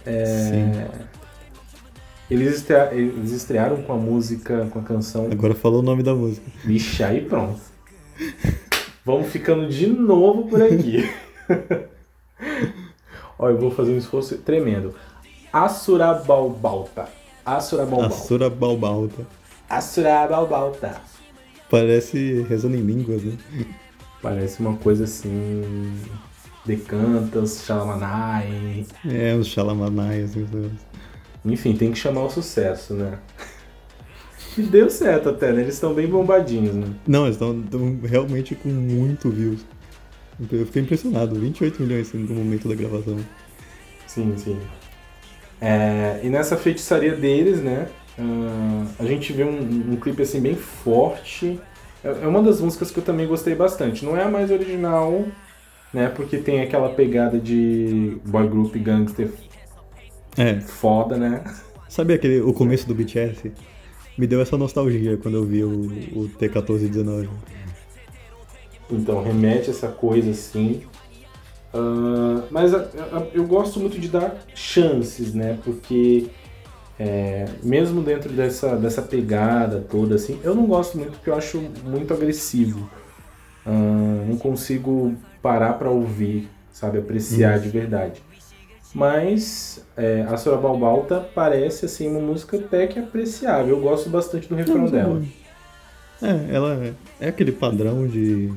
É, 0.05 0.25
Sim. 0.25 0.71
eles, 2.29 2.55
estre- 2.57 2.95
eles 2.95 3.31
estrearam 3.31 3.83
com 3.83 3.93
a 3.93 3.97
música, 3.97 4.67
com 4.71 4.79
a 4.79 4.81
canção 4.81 5.27
Agora 5.31 5.53
falou 5.53 5.79
o 5.79 5.83
nome 5.83 6.01
da 6.01 6.15
música. 6.15 6.49
Vixe, 6.65 7.03
aí 7.03 7.21
pronto. 7.23 7.59
Vamos 9.05 9.29
ficando 9.29 9.67
de 9.67 9.87
novo 9.87 10.47
por 10.47 10.61
aqui. 10.61 11.07
Ó, 13.37 13.49
eu 13.49 13.57
vou 13.59 13.71
fazer 13.71 13.91
um 13.93 13.97
esforço 13.97 14.37
tremendo. 14.39 14.95
Assurabalbalta. 15.51 17.07
Assurabalbalta. 17.45 18.15
Asura 18.15 18.49
Balbalta. 18.49 19.25
Assurabalbalta. 19.69 21.01
Parece 21.71 22.45
rezando 22.49 22.75
em 22.75 22.81
línguas, 22.81 23.23
né? 23.23 23.37
Parece 24.21 24.59
uma 24.59 24.75
coisa 24.75 25.05
assim. 25.05 25.93
Decantas, 26.65 27.63
Xalamanai. 27.65 28.85
É, 29.09 29.33
os 29.33 29.47
Xalamanai, 29.47 30.21
assim. 30.21 30.45
Enfim, 31.45 31.73
tem 31.73 31.91
que 31.91 31.97
chamar 31.97 32.25
o 32.25 32.29
sucesso, 32.29 32.93
né? 32.93 33.17
E 34.57 34.63
deu 34.63 34.89
certo 34.89 35.29
até, 35.29 35.53
né? 35.53 35.61
Eles 35.61 35.75
estão 35.75 35.93
bem 35.93 36.07
bombadinhos, 36.07 36.75
né? 36.75 36.87
Não, 37.07 37.23
eles 37.23 37.37
estão 37.37 37.63
realmente 38.03 38.53
com 38.53 38.67
muito 38.67 39.29
views. 39.29 39.61
Eu 40.51 40.65
fiquei 40.65 40.81
impressionado. 40.81 41.39
28 41.39 41.81
milhões 41.81 42.09
assim, 42.09 42.17
no 42.17 42.35
momento 42.35 42.67
da 42.67 42.75
gravação. 42.75 43.17
Sim, 44.05 44.33
sim. 44.35 44.59
É, 45.61 46.19
e 46.21 46.29
nessa 46.29 46.57
feitiçaria 46.57 47.15
deles, 47.15 47.61
né? 47.61 47.87
Ah, 48.17 48.85
a 48.99 49.05
gente 49.05 49.33
vê 49.33 49.43
um, 49.43 49.93
um 49.93 49.95
clipe 49.99 50.21
assim 50.21 50.41
bem 50.41 50.55
forte. 50.55 51.59
É 52.03 52.09
é 52.23 52.27
uma 52.27 52.41
das 52.41 52.59
músicas 52.61 52.91
que 52.91 52.99
eu 52.99 53.03
também 53.03 53.27
gostei 53.27 53.55
bastante. 53.55 54.03
Não 54.05 54.17
é 54.17 54.23
a 54.23 54.29
mais 54.29 54.51
original, 54.51 55.25
né? 55.93 56.09
Porque 56.09 56.37
tem 56.39 56.61
aquela 56.61 56.93
pegada 56.95 57.39
de 57.39 58.19
boy 58.25 58.47
group 58.49 58.75
gangster 58.77 59.31
É, 60.37 60.61
foda, 60.61 61.17
né? 61.17 61.43
sabe 61.87 62.13
aquele, 62.13 62.41
o 62.41 62.53
começo 62.53 62.87
do 62.87 62.95
BTS? 62.95 63.53
Me 64.17 64.27
deu 64.27 64.41
essa 64.41 64.57
nostalgia 64.57 65.17
quando 65.17 65.35
eu 65.37 65.45
vi 65.45 65.63
o, 65.63 65.69
o 66.13 66.29
T1419. 66.29 67.29
Então 68.89 69.23
remete 69.23 69.69
essa 69.69 69.87
coisa 69.87 70.31
assim. 70.31 70.83
Ah, 71.73 72.47
mas 72.51 72.73
a- 72.73 72.79
a- 72.79 73.27
eu 73.33 73.45
gosto 73.47 73.79
muito 73.79 73.99
de 73.99 74.07
dar 74.09 74.45
chances, 74.53 75.33
né? 75.33 75.59
Porque 75.63 76.27
é, 77.03 77.45
mesmo 77.63 78.03
dentro 78.03 78.31
dessa, 78.31 78.75
dessa 78.75 79.01
pegada 79.01 79.83
toda, 79.89 80.13
assim, 80.13 80.39
eu 80.43 80.53
não 80.53 80.67
gosto 80.67 80.99
muito 80.99 81.13
porque 81.13 81.31
eu 81.31 81.35
acho 81.35 81.59
muito 81.83 82.13
agressivo. 82.13 82.87
Ah, 83.65 84.23
não 84.27 84.37
consigo 84.37 85.15
parar 85.41 85.73
pra 85.73 85.89
ouvir, 85.89 86.47
sabe? 86.71 86.99
Apreciar 86.99 87.57
de 87.59 87.69
verdade. 87.69 88.21
Mas 88.93 89.83
é, 89.97 90.21
a 90.29 90.37
Sora 90.37 90.57
Balbalta 90.57 91.27
parece 91.33 91.85
assim 91.85 92.07
uma 92.07 92.19
música 92.19 92.57
até 92.57 92.85
que 92.85 92.99
apreciável. 92.99 93.77
Eu 93.77 93.81
gosto 93.81 94.07
bastante 94.07 94.47
do 94.47 94.53
refrão 94.53 94.85
dela. 94.85 95.23
É, 96.21 96.53
ela 96.55 96.73
é, 96.85 96.93
é 97.19 97.29
aquele 97.29 97.51
padrão 97.51 98.05
de, 98.05 98.53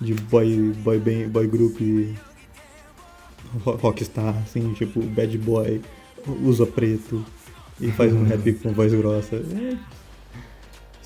de 0.00 0.14
boy, 0.14 0.72
boy, 0.82 0.98
band, 0.98 1.28
boy 1.28 1.46
group 1.46 1.78
ro- 3.64 3.76
rockstar, 3.76 4.34
assim, 4.42 4.72
tipo 4.72 5.00
bad 5.00 5.36
boy, 5.38 5.80
usa 6.42 6.66
preto 6.66 7.24
e 7.82 7.90
faz 7.92 8.12
um 8.12 8.24
rap 8.24 8.52
com 8.54 8.72
voz 8.72 8.92
grossa. 8.94 9.36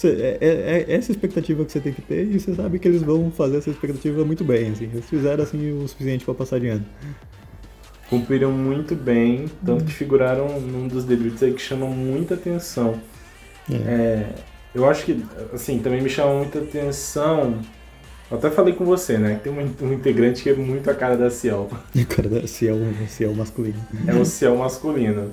É, 0.05 0.09
é- 0.09 0.39
é- 0.41 0.85
é 0.89 0.95
essa 0.95 1.11
expectativa 1.11 1.65
que 1.65 1.73
você 1.73 1.81
tem 1.81 1.93
que 1.93 2.03
ter 2.03 2.25
e 2.31 2.39
você 2.39 2.55
sabe 2.55 2.79
que 2.79 2.87
eles 2.87 3.03
vão 3.03 3.31
fazer 3.31 3.57
essa 3.59 3.71
expectativa 3.71 4.25
muito 4.25 4.45
bem, 4.45 4.71
assim. 4.71 4.85
Eles 4.93 5.07
fizeram 5.09 5.43
assim 5.43 5.73
o 5.73 5.89
suficiente 5.89 6.25
pra 6.25 6.35
passar 6.35 6.61
de 6.61 6.69
ano. 6.69 6.85
cumpriram 8.09 8.53
muito 8.53 8.95
bem, 8.95 9.47
tanto 9.65 9.85
que 9.85 9.93
figuraram 9.93 10.61
num 10.61 10.87
dos 10.87 11.03
debuts 11.05 11.43
aí 11.43 11.53
que 11.53 11.61
chama 11.61 11.87
muita 11.87 12.35
atenção. 12.35 13.01
É. 13.69 13.75
É, 13.75 14.27
eu 14.73 14.89
acho 14.89 15.05
que, 15.05 15.25
assim, 15.53 15.81
também 15.81 16.01
me 16.01 16.09
chama 16.09 16.35
muita 16.39 16.61
atenção. 16.61 17.59
Eu 18.31 18.37
até 18.39 18.49
falei 18.49 18.75
com 18.75 18.85
você, 18.85 19.19
né? 19.19 19.35
Que 19.43 19.51
tem 19.51 19.53
um, 19.53 19.87
um 19.89 19.93
integrante 19.93 20.41
que 20.43 20.51
é 20.51 20.55
muito 20.55 20.89
a 20.89 20.95
cara 20.95 21.17
da 21.17 21.31
Ciel. 21.31 21.69
Cara, 22.09 22.47
se 22.47 22.69
é 22.69 22.73
um, 22.73 22.93
se 23.09 23.25
é 23.25 23.29
um 23.29 23.35
masculino. 23.35 23.85
É 24.07 24.15
o 24.15 24.25
Ciel 24.25 24.57
masculino. 24.57 25.33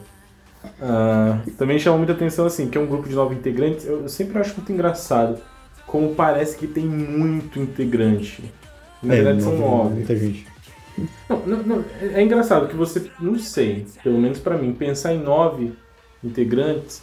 Ah, 0.82 1.40
também 1.58 1.78
chama 1.80 1.98
muita 1.98 2.14
atenção, 2.14 2.46
assim, 2.46 2.70
que 2.70 2.78
é 2.78 2.82
um 2.82 2.88
grupo 2.88 3.08
de 3.08 3.16
nove 3.16 3.36
integrantes. 3.36 3.86
Eu, 3.86 4.02
eu 4.04 4.10
sempre 4.10 4.38
acho 4.40 4.56
muito 4.56 4.72
engraçado 4.72 5.40
como 5.88 6.14
parece 6.16 6.58
que 6.58 6.68
tem 6.68 6.86
muito 6.86 7.60
integrante. 7.60 8.44
Na 9.02 9.14
verdade, 9.16 9.42
são 9.44 9.58
nove-. 9.58 9.96
Muita 9.96 10.16
gente. 10.16 10.48
Não, 11.30 11.40
não, 11.46 11.64
não, 11.64 11.86
é 12.02 12.20
é 12.20 12.24
engraçado 12.24 12.68
que 12.68 12.76
você, 12.76 13.10
não 13.20 13.38
sei, 13.40 13.86
pelo 14.04 14.20
menos 14.20 14.40
pra 14.40 14.58
mim, 14.58 14.74
pensar 14.74 15.14
em 15.14 15.20
nove 15.22 15.74
integrantes, 16.24 17.02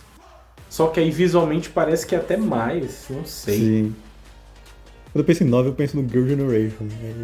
só 0.68 0.86
que 0.86 1.00
aí 1.00 1.10
visualmente 1.10 1.68
parece 1.70 2.06
que 2.06 2.14
é 2.14 2.18
até 2.18 2.36
mais, 2.36 3.06
não 3.10 3.24
sei. 3.24 3.58
Sim. 3.58 3.94
Quando 5.12 5.22
eu 5.22 5.24
penso 5.24 5.42
em 5.42 5.46
nove, 5.48 5.68
eu 5.70 5.74
penso 5.74 5.96
no 6.00 6.08
Girl 6.08 6.24
Generation. 6.24 6.86
É, 7.02 7.14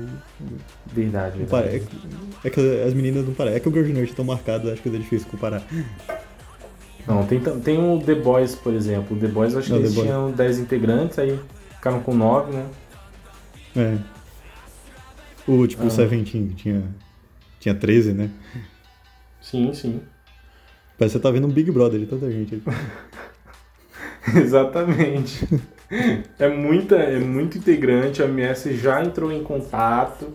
Verdade, 0.92 1.38
não 1.38 1.46
verdade. 1.46 1.48
pare- 1.48 1.76
é 1.76 1.78
que- 1.78 2.48
é 2.48 2.50
que 2.50 2.82
as 2.82 2.92
meninas 2.94 3.24
não 3.24 3.32
parecem. 3.32 3.56
É 3.58 3.60
que 3.60 3.68
o 3.68 3.72
Girl 3.72 3.84
Generation 3.86 4.10
estão 4.10 4.24
marcados, 4.24 4.72
acho 4.72 4.82
que 4.82 4.88
é 4.88 4.92
difícil 4.92 5.28
comparar. 5.30 5.62
Não, 7.06 7.24
tem, 7.26 7.40
tem 7.40 7.78
o 7.78 8.00
The 8.00 8.14
Boys, 8.16 8.54
por 8.54 8.74
exemplo. 8.74 9.16
O 9.16 9.20
The 9.20 9.28
Boys, 9.28 9.52
eu 9.52 9.60
acho 9.60 9.70
Não, 9.70 9.78
que 9.78 9.84
eles 9.84 9.94
tinham 9.94 10.30
10 10.32 10.58
integrantes, 10.58 11.18
aí 11.18 11.38
ficaram 11.76 12.00
com 12.00 12.14
9, 12.14 12.52
né? 12.52 12.66
É. 13.76 13.96
O 15.46 15.66
tipo 15.66 15.82
Ah. 15.84 15.86
o 15.86 15.90
Seventeen, 15.90 16.48
tinha, 16.48 16.82
tinha 17.60 17.74
13, 17.74 18.12
né? 18.12 18.30
Sim, 19.40 19.72
sim. 19.72 20.00
Parece 20.98 21.12
que 21.14 21.18
você 21.18 21.22
tá 21.22 21.30
vendo 21.30 21.46
um 21.46 21.50
Big 21.50 21.70
Brother 21.70 22.00
de 22.00 22.06
tanta 22.06 22.28
gente. 22.30 22.60
Exatamente. 24.34 25.46
É, 26.38 26.48
muita, 26.48 26.96
é 26.96 27.18
muito 27.20 27.58
integrante, 27.58 28.22
a 28.22 28.26
MS 28.26 28.76
já 28.76 29.04
entrou 29.04 29.30
em 29.30 29.42
contato. 29.44 30.34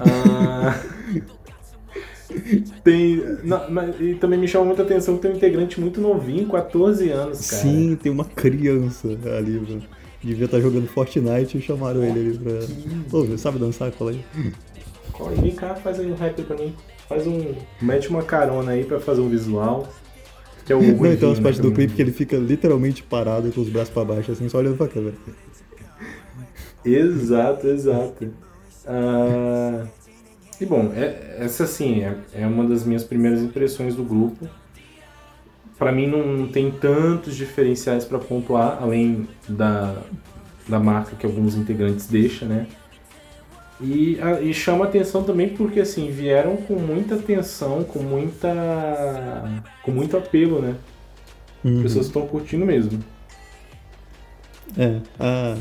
Ah, 0.00 0.74
tem, 2.82 3.22
não, 3.44 3.70
mas, 3.70 3.94
e 4.00 4.14
também 4.14 4.38
me 4.38 4.48
chama 4.48 4.66
muita 4.66 4.82
atenção 4.82 5.16
que 5.16 5.22
tem 5.22 5.32
um 5.32 5.36
integrante 5.36 5.80
muito 5.80 6.00
novinho, 6.00 6.48
14 6.48 7.10
anos, 7.10 7.50
cara. 7.50 7.62
Sim, 7.62 7.98
tem 8.00 8.10
uma 8.10 8.24
criança 8.24 9.08
ali, 9.08 9.60
mano. 9.60 9.82
Devia 10.22 10.44
estar 10.44 10.60
jogando 10.60 10.86
Fortnite 10.86 11.58
e 11.58 11.60
chamaram 11.60 12.02
ele 12.04 12.20
ali 12.20 12.38
pra. 12.38 12.52
Ô, 13.18 13.24
você 13.24 13.36
sabe 13.36 13.58
dançar? 13.58 13.90
Cola 13.90 14.12
aí. 14.12 14.24
Corre, 15.12 15.34
vem 15.34 15.50
cá, 15.50 15.74
faz 15.74 15.98
aí 15.98 16.10
um 16.10 16.14
rap 16.14 16.40
pra 16.42 16.56
mim. 16.56 16.72
Faz 17.08 17.26
um. 17.26 17.54
Mete 17.80 18.08
uma 18.08 18.22
carona 18.22 18.72
aí 18.72 18.84
pra 18.84 19.00
fazer 19.00 19.20
um 19.20 19.28
visual. 19.28 19.88
Que 20.64 20.72
é 20.72 20.76
o 20.76 20.80
Não, 20.80 21.12
então 21.12 21.32
as 21.32 21.38
né, 21.38 21.42
partes 21.42 21.60
do 21.60 21.72
clipe 21.72 21.94
que 21.94 22.00
ele 22.00 22.12
fica 22.12 22.36
literalmente 22.36 23.02
parado 23.02 23.50
com 23.50 23.60
os 23.60 23.68
braços 23.68 23.92
pra 23.92 24.04
baixo, 24.04 24.30
assim, 24.30 24.48
só 24.48 24.58
olhando 24.58 24.76
pra 24.76 24.86
câmera. 24.86 25.16
Exato, 26.84 27.66
exato. 27.66 28.30
Ah, 28.86 29.84
e 30.62 30.66
bom, 30.66 30.92
é- 30.94 31.36
essa 31.40 31.66
sim 31.66 32.02
é, 32.02 32.16
é 32.34 32.46
uma 32.46 32.64
das 32.64 32.84
minhas 32.84 33.04
primeiras 33.04 33.40
impressões 33.42 33.94
do 33.96 34.04
grupo. 34.04 34.48
Pra 35.78 35.90
mim 35.90 36.06
não, 36.06 36.24
não 36.26 36.48
tem 36.48 36.70
tantos 36.70 37.34
diferenciais 37.34 38.04
pra 38.04 38.18
pontuar, 38.18 38.78
além 38.80 39.26
da, 39.48 39.96
da 40.68 40.78
marca 40.78 41.16
que 41.16 41.26
alguns 41.26 41.56
integrantes 41.56 42.06
deixam, 42.06 42.46
né? 42.48 42.66
E, 43.80 44.16
a- 44.20 44.40
e 44.40 44.54
chama 44.54 44.84
atenção 44.84 45.24
também 45.24 45.48
porque 45.48 45.80
assim 45.80 46.08
vieram 46.10 46.56
com 46.56 46.74
muita 46.74 47.16
atenção, 47.16 47.82
com 47.82 47.98
muita 47.98 48.52
com 49.82 49.90
muito 49.90 50.16
apelo, 50.16 50.60
né? 50.60 50.76
As 51.64 51.70
Uhum. 51.70 51.82
pessoas 51.82 52.06
estão 52.06 52.26
curtindo 52.26 52.64
mesmo. 52.66 52.98
É, 54.76 55.00
a... 55.18 55.56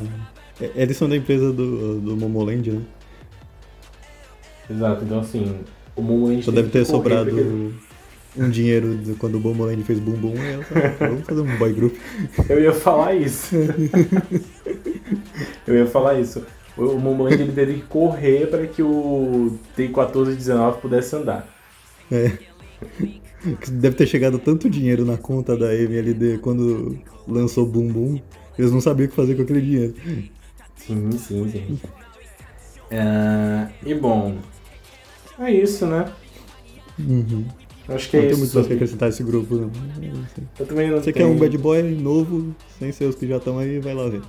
eles 0.76 0.98
são 0.98 1.10
da 1.10 1.16
empresa 1.16 1.52
do, 1.52 2.00
do 2.00 2.16
Momoland, 2.18 2.72
né? 2.72 2.82
Exato, 4.72 5.04
então 5.04 5.20
assim, 5.20 5.56
o 5.96 6.02
Momoland 6.02 6.44
Só 6.44 6.52
deve 6.52 6.70
ter 6.70 6.86
sobrado 6.86 7.30
porque- 7.32 7.72
um 8.38 8.50
dinheiro 8.50 8.96
de 8.98 9.14
quando 9.16 9.36
o 9.36 9.40
Momoland 9.42 9.84
fez 9.84 10.00
Boom 10.00 10.16
Boom. 10.16 10.36
E 10.36 10.54
ela 10.54 10.64
falou, 10.64 10.92
vamos 11.00 11.26
fazer 11.26 11.42
um 11.42 11.58
boy 11.58 11.74
group. 11.74 11.96
Eu 12.50 12.62
ia 12.62 12.74
falar 12.74 13.16
isso. 13.16 13.56
eu 15.68 15.76
ia 15.76 15.88
falar 15.88 16.20
isso. 16.20 16.44
O 16.78 16.98
Momoland 16.98 17.42
ele 17.42 17.52
teve 17.52 17.74
que 17.76 17.82
correr 17.82 18.48
para 18.48 18.66
que 18.66 18.82
o 18.82 19.58
T14 19.78 20.32
e 20.32 20.36
19 20.36 20.80
pudesse 20.80 21.16
andar. 21.16 21.48
É. 22.10 22.32
Deve 23.70 23.96
ter 23.96 24.08
chegado 24.08 24.40
tanto 24.40 24.70
dinheiro 24.70 25.04
na 25.04 25.18
conta 25.18 25.58
da 25.58 25.76
MLD 25.76 26.38
quando 26.38 26.98
lançou 27.28 27.66
Boom 27.66 27.88
Boom, 27.88 28.22
eles 28.58 28.72
não 28.72 28.80
sabiam 28.80 29.08
o 29.08 29.10
que 29.10 29.16
fazer 29.16 29.36
com 29.36 29.42
aquele 29.42 29.62
dinheiro. 29.62 29.94
Sim, 30.76 31.12
sim, 31.12 31.50
sim. 31.50 31.80
É, 32.90 33.68
e 33.86 33.94
bom, 33.94 34.38
é 35.46 35.52
isso, 35.52 35.86
né? 35.86 36.12
Uhum. 37.00 37.46
Acho 37.88 38.10
que 38.10 38.18
é 38.18 38.22
não 38.22 38.28
tem 38.28 38.32
isso. 38.32 38.40
muito 38.40 38.56
mais 38.56 38.68
que 38.68 38.74
acrescentar 38.74 39.10
esse 39.10 39.24
grupo, 39.24 39.56
não. 39.56 39.72
Eu 40.60 40.66
também 40.66 40.90
não 40.90 40.98
Você 40.98 41.12
tenho... 41.12 41.28
quer 41.28 41.34
um 41.34 41.38
bad 41.38 41.58
boy 41.58 41.82
novo, 41.82 42.56
sem 42.80 42.92
ser 42.92 43.06
os 43.06 43.16
que 43.16 43.28
já 43.28 43.38
estão 43.38 43.58
aí, 43.60 43.80
vai 43.80 43.94
lá 43.94 44.08
ver. 44.08 44.22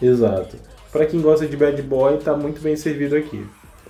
Exato. 0.00 0.56
Pra 0.90 1.06
quem 1.06 1.20
gosta 1.20 1.46
de 1.46 1.56
bad 1.56 1.80
boy, 1.82 2.18
tá 2.18 2.36
muito 2.36 2.60
bem 2.60 2.76
servido 2.76 3.16
aqui. 3.16 3.46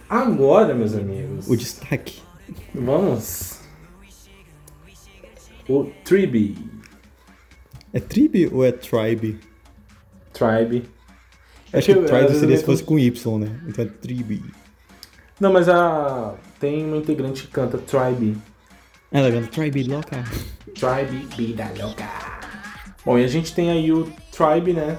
Agora, 0.08 0.74
meus 0.74 0.94
amigos, 0.94 1.48
O 1.48 1.56
destaque. 1.56 2.20
vamos... 2.74 3.60
O 5.68 5.84
Tribe. 6.04 6.56
É 7.92 8.00
Tribe 8.00 8.50
ou 8.52 8.64
é 8.64 8.72
Tribe? 8.72 9.38
Tribe. 10.32 10.84
Acho 11.72 11.86
que 11.86 11.98
às 11.98 12.10
Tribe 12.10 12.34
seria 12.34 12.56
se 12.58 12.64
fosse 12.64 12.82
com 12.82 12.98
Y, 12.98 13.38
né? 13.38 13.60
Então 13.68 13.84
é 13.84 13.88
Tribe. 13.88 14.42
Não, 15.42 15.52
mas 15.52 15.68
a. 15.68 16.34
Tem 16.60 16.84
uma 16.84 16.98
integrante 16.98 17.42
que 17.42 17.48
canta 17.48 17.76
Tribe. 17.76 18.38
Ela 19.10 19.28
canta 19.28 19.48
Tribe 19.48 19.82
louca. 19.82 20.24
Tribe, 20.72 21.26
vida 21.36 21.68
louca. 21.76 22.04
Bom, 23.04 23.18
e 23.18 23.24
a 23.24 23.26
gente 23.26 23.52
tem 23.52 23.68
aí 23.68 23.90
o 23.90 24.04
Tribe, 24.30 24.72
né? 24.72 24.96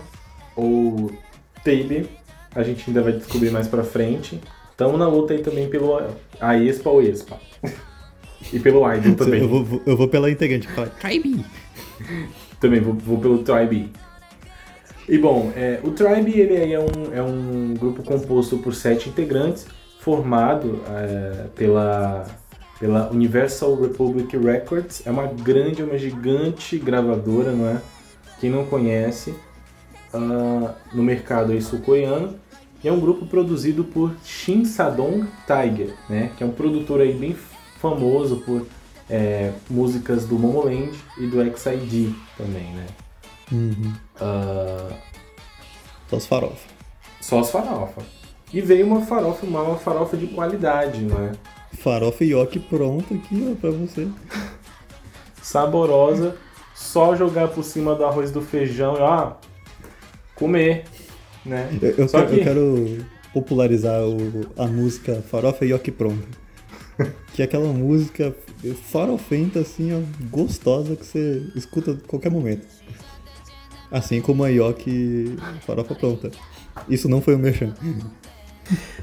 Ou 0.57 1.13
Tabe. 1.63 2.09
A 2.53 2.61
gente 2.61 2.83
ainda 2.89 3.01
vai 3.01 3.13
descobrir 3.13 3.51
mais 3.51 3.69
pra 3.69 3.85
frente. 3.85 4.41
Tamo 4.75 4.97
na 4.97 5.07
luta 5.07 5.31
aí 5.31 5.41
também 5.41 5.69
pelo 5.69 5.97
a 6.41 6.57
Expa 6.57 6.89
ou 6.89 7.01
Expa. 7.01 7.39
e 8.51 8.59
pelo 8.59 8.93
Idol 8.93 9.15
também. 9.15 9.43
Eu 9.43 9.47
vou, 9.47 9.81
eu 9.85 9.95
vou 9.95 10.09
pela 10.09 10.29
integrante 10.29 10.67
que 10.67 10.73
fala 10.73 10.87
Tribe. 10.87 11.45
Também 12.59 12.81
vou, 12.81 12.93
vou 12.95 13.17
pelo 13.17 13.37
Tribe. 13.43 13.89
E 15.07 15.17
bom, 15.17 15.53
é, 15.55 15.79
o 15.81 15.91
Tribe 15.91 16.37
ele 16.37 16.73
é 16.73 16.79
um, 16.81 17.13
é 17.13 17.23
um 17.23 17.75
grupo 17.75 18.03
composto 18.03 18.57
por 18.57 18.75
sete 18.75 19.07
integrantes, 19.07 19.67
formado 20.03 20.81
é, 20.89 21.45
pela, 21.55 22.25
pela 22.77 23.09
Universal 23.09 23.79
Republic 23.81 24.35
Records. 24.37 25.01
É 25.07 25.11
uma 25.11 25.27
grande, 25.27 25.81
uma 25.81 25.97
gigante 25.97 26.77
gravadora, 26.77 27.53
não 27.53 27.67
é? 27.69 27.81
Quem 28.39 28.49
não 28.49 28.65
conhece, 28.65 29.33
ah, 30.13 30.73
no 30.93 31.01
mercado 31.01 31.53
aí 31.53 31.61
sul-coreano. 31.61 32.35
E 32.83 32.87
é 32.89 32.91
um 32.91 32.99
grupo 32.99 33.25
produzido 33.25 33.85
por 33.85 34.13
Shin 34.25 34.65
Sadong 34.65 35.25
Tiger, 35.47 35.93
né? 36.09 36.31
Que 36.37 36.43
é 36.43 36.45
um 36.45 36.51
produtor 36.51 36.99
aí 36.99 37.13
bem 37.13 37.33
famoso 37.79 38.41
por 38.41 38.67
é, 39.09 39.53
músicas 39.69 40.25
do 40.25 40.37
Momoland 40.37 40.91
e 41.17 41.27
do 41.27 41.37
XID 41.57 42.13
também, 42.37 42.73
né? 42.73 42.87
Uhum. 43.53 43.93
Ah, 44.19 44.89
Só 46.09 46.17
os 46.17 46.25
farofa. 46.25 46.67
só 47.21 47.39
as 47.39 47.49
farofa. 47.49 48.01
E 48.53 48.61
veio 48.61 48.85
uma 48.85 49.01
farofa, 49.01 49.45
uma, 49.45 49.61
uma 49.63 49.77
farofa 49.77 50.15
de 50.15 50.27
qualidade, 50.27 51.01
não 51.01 51.17
é? 51.25 51.31
Farofa 51.77 52.23
e 52.23 52.33
Yoki 52.33 52.59
pronto 52.59 53.13
aqui, 53.15 53.49
ó, 53.51 53.55
pra 53.55 53.71
você. 53.71 54.07
Saborosa, 55.41 56.37
só 56.75 57.15
jogar 57.15 57.47
por 57.49 57.63
cima 57.63 57.95
do 57.95 58.05
arroz 58.05 58.31
do 58.31 58.41
feijão 58.41 58.95
e 58.95 58.99
ó, 59.01 59.33
comer, 60.35 60.85
né? 61.45 61.67
Eu, 61.81 61.89
eu 61.97 62.07
Só 62.07 62.19
quero, 62.19 62.31
eu 62.33 62.37
que- 62.37 62.43
quero 62.43 63.05
popularizar 63.33 64.01
o- 64.03 64.45
a 64.57 64.67
música 64.67 65.23
Farofa 65.29 65.65
Yoki 65.65 65.91
pronto. 65.91 66.43
Que 67.33 67.41
é 67.41 67.45
aquela 67.45 67.73
música 67.73 68.35
farofenta, 68.91 69.59
assim, 69.61 69.91
ó, 69.93 69.99
gostosa 70.29 70.95
que 70.95 71.03
você 71.03 71.41
escuta 71.55 71.91
a 71.93 72.07
qualquer 72.07 72.29
momento. 72.31 72.67
Assim 73.91 74.21
como 74.21 74.43
a 74.43 74.49
Yoki 74.49 75.35
Farofa 75.65 75.95
pronta. 75.95 76.29
Isso 76.87 77.09
não 77.09 77.19
foi 77.21 77.33
o 77.35 77.39
merchan. 77.39 77.73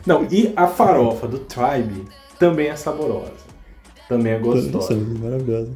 Não, 0.06 0.26
e 0.30 0.52
a 0.56 0.66
farofa 0.66 1.26
do 1.28 1.38
Tribe 1.40 2.04
também 2.38 2.68
é 2.68 2.76
saborosa. 2.76 3.32
Também 4.08 4.32
é 4.32 4.38
Nossa, 4.38 4.62
gostosa. 4.70 4.94
maravilhosa. 5.20 5.70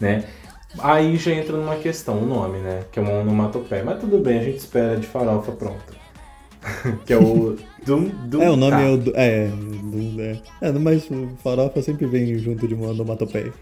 né? 0.00 0.24
Aí 0.78 1.16
já 1.16 1.32
entra 1.32 1.56
numa 1.56 1.76
questão, 1.76 2.18
o 2.18 2.26
nome, 2.26 2.58
né? 2.58 2.82
Que 2.90 2.98
é 2.98 3.02
uma 3.02 3.20
onomatopeia. 3.20 3.84
Mas 3.84 4.00
tudo 4.00 4.18
bem, 4.18 4.38
a 4.40 4.42
gente 4.42 4.58
espera 4.58 4.96
de 4.96 5.06
farofa 5.06 5.52
pronta. 5.52 5.94
que 7.06 7.12
é 7.12 7.18
o 7.18 7.56
Dum 7.84 8.08
Dum 8.26 8.42
É, 8.42 8.50
o 8.50 8.56
nome 8.56 8.72
Tá. 8.72 8.80
é 8.82 8.90
o. 8.90 8.96
do- 8.96 9.12
É, 9.14 9.46
do- 9.48 10.20
é, 10.20 10.40
é, 10.62 10.72
mas 10.72 11.08
farofa 11.42 11.80
sempre 11.82 12.06
vem 12.06 12.36
junto 12.38 12.66
de 12.66 12.74
uma 12.74 12.88
onomatopeia. 12.88 13.52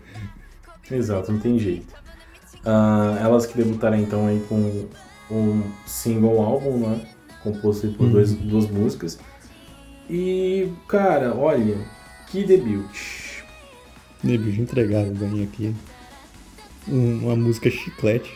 Exato, 0.90 1.30
não 1.32 1.38
tem 1.38 1.58
jeito. 1.58 1.92
Ah, 2.64 3.18
elas 3.20 3.44
que 3.46 3.56
debutaram 3.56 3.98
então 3.98 4.26
aí 4.26 4.40
com 4.48 4.86
um 5.30 5.62
single 5.86 6.40
álbum, 6.40 6.78
né? 6.88 7.00
Composto 7.42 7.88
por 7.92 8.06
Uhum. 8.06 8.12
dois, 8.12 8.32
duas 8.34 8.68
músicas. 8.70 9.18
E, 10.08 10.68
cara, 10.88 11.34
olha, 11.34 11.76
que 12.28 12.44
debut. 12.44 12.84
Bicho, 14.22 14.60
entregaram 14.60 15.12
bem 15.12 15.42
aqui. 15.42 15.74
Um- 16.88 17.24
uma 17.26 17.36
música 17.36 17.70
chiclete. 17.70 18.30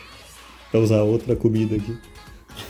Pra 0.71 0.81
usar 0.81 1.03
outra 1.03 1.37
comida 1.37 1.77
aqui. 1.77 1.97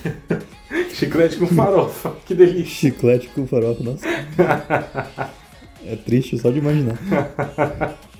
Chiclete 0.94 1.36
com 1.36 1.46
farofa, 1.46 2.14
que 2.26 2.34
delícia. 2.34 2.90
Chiclete 2.90 3.28
com 3.28 3.46
farofa, 3.46 3.82
nossa. 3.82 4.06
É 5.88 5.94
triste 5.94 6.36
só 6.38 6.50
de 6.50 6.58
imaginar. 6.58 6.98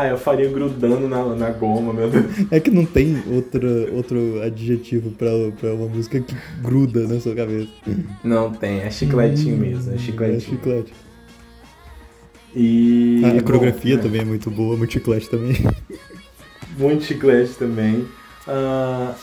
Ah, 0.00 0.06
eu 0.06 0.18
faria 0.18 0.48
grudando 0.48 1.08
na, 1.08 1.24
na 1.34 1.50
goma, 1.50 1.92
meu 1.92 2.08
Deus. 2.10 2.24
É 2.50 2.60
que 2.60 2.70
não 2.70 2.84
tem 2.84 3.22
outra, 3.26 3.68
outro 3.92 4.40
adjetivo 4.42 5.10
pra, 5.12 5.28
pra 5.58 5.74
uma 5.74 5.86
música 5.88 6.20
que 6.20 6.34
gruda 6.62 7.06
na 7.06 7.18
sua 7.20 7.34
cabeça. 7.34 7.68
Não 8.22 8.52
tem, 8.52 8.80
é 8.80 8.90
chicletinho 8.90 9.56
mesmo, 9.56 9.92
é 9.92 9.94
É 9.94 9.98
chicletinho. 9.98 10.40
chiclete. 10.40 10.92
E. 12.54 13.22
A, 13.24 13.28
a 13.28 13.32
bom, 13.34 13.40
coreografia 13.42 13.96
né, 13.96 14.02
também 14.02 14.20
é 14.20 14.24
muito 14.24 14.50
boa, 14.50 14.76
muito 14.76 14.92
chiclete 14.92 15.28
também. 15.28 15.56
Muito 16.76 17.04
chiclete 17.04 17.54
também. 17.54 18.06
Ah, 18.46 19.14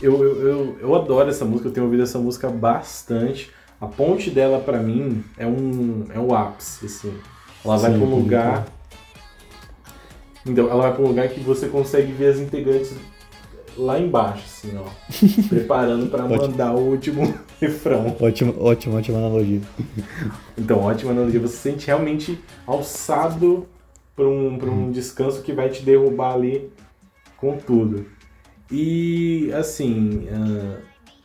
Eu, 0.00 0.22
eu, 0.22 0.48
eu, 0.48 0.76
eu 0.80 0.94
adoro 0.94 1.30
essa 1.30 1.44
música, 1.44 1.68
eu 1.68 1.72
tenho 1.72 1.86
ouvido 1.86 2.02
essa 2.02 2.18
música 2.18 2.48
bastante. 2.50 3.50
A 3.80 3.86
ponte 3.86 4.30
dela, 4.30 4.60
pra 4.60 4.78
mim, 4.78 5.24
é 5.36 5.46
um 5.46 6.04
é 6.12 6.18
o 6.18 6.34
ápice, 6.34 6.86
assim. 6.86 7.12
Ela 7.64 7.76
vai 7.78 7.92
Sim, 7.92 7.98
pra 7.98 8.06
um 8.06 8.14
lugar... 8.16 8.66
Então, 10.46 10.68
ela 10.70 10.82
vai 10.82 10.92
pra 10.94 11.02
um 11.04 11.08
lugar 11.08 11.28
que 11.28 11.40
você 11.40 11.68
consegue 11.68 12.12
ver 12.12 12.32
as 12.32 12.38
integrantes 12.38 12.92
lá 13.76 13.98
embaixo, 13.98 14.42
assim, 14.44 14.76
ó. 14.76 14.84
preparando 15.48 16.06
pra 16.10 16.24
Ótimo. 16.24 16.42
mandar 16.42 16.74
o 16.74 16.80
último 16.80 17.34
refrão. 17.60 18.16
Ótima, 18.20 18.52
ótima, 18.58 18.96
ótima 18.96 19.18
analogia. 19.18 19.60
Então, 20.58 20.80
ótima 20.80 21.12
analogia. 21.12 21.40
Você 21.40 21.54
se 21.56 21.62
sente 21.62 21.86
realmente 21.86 22.38
alçado 22.66 23.66
para 24.16 24.28
um, 24.28 24.58
pra 24.58 24.70
um 24.70 24.90
descanso 24.90 25.42
que 25.42 25.52
vai 25.52 25.68
te 25.70 25.82
derrubar 25.82 26.34
ali 26.34 26.70
com 27.36 27.56
tudo. 27.56 28.04
E, 28.70 29.50
assim, 29.54 30.26
ah, 30.30 30.76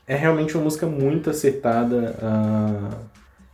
é 0.08 0.16
realmente 0.16 0.56
uma 0.56 0.64
música 0.64 0.86
muito 0.86 1.30
acertada. 1.30 2.16
ah, 2.22 2.90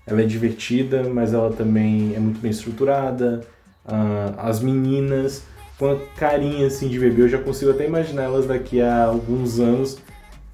ela 0.05 0.21
é 0.21 0.25
divertida, 0.25 1.03
mas 1.09 1.33
ela 1.33 1.51
também 1.51 2.13
é 2.15 2.19
muito 2.19 2.39
bem 2.39 2.51
estruturada. 2.51 3.41
Ah, 3.85 4.33
as 4.37 4.59
meninas, 4.59 5.43
com 5.83 5.91
a 5.91 5.97
carinha 6.15 6.65
assim 6.65 6.87
de 6.87 6.97
bebê, 6.97 7.23
eu 7.23 7.27
já 7.27 7.37
consigo 7.37 7.71
até 7.71 7.85
imaginar 7.85 8.23
elas 8.23 8.47
daqui 8.47 8.79
a 8.79 9.03
alguns 9.03 9.59
anos. 9.59 9.97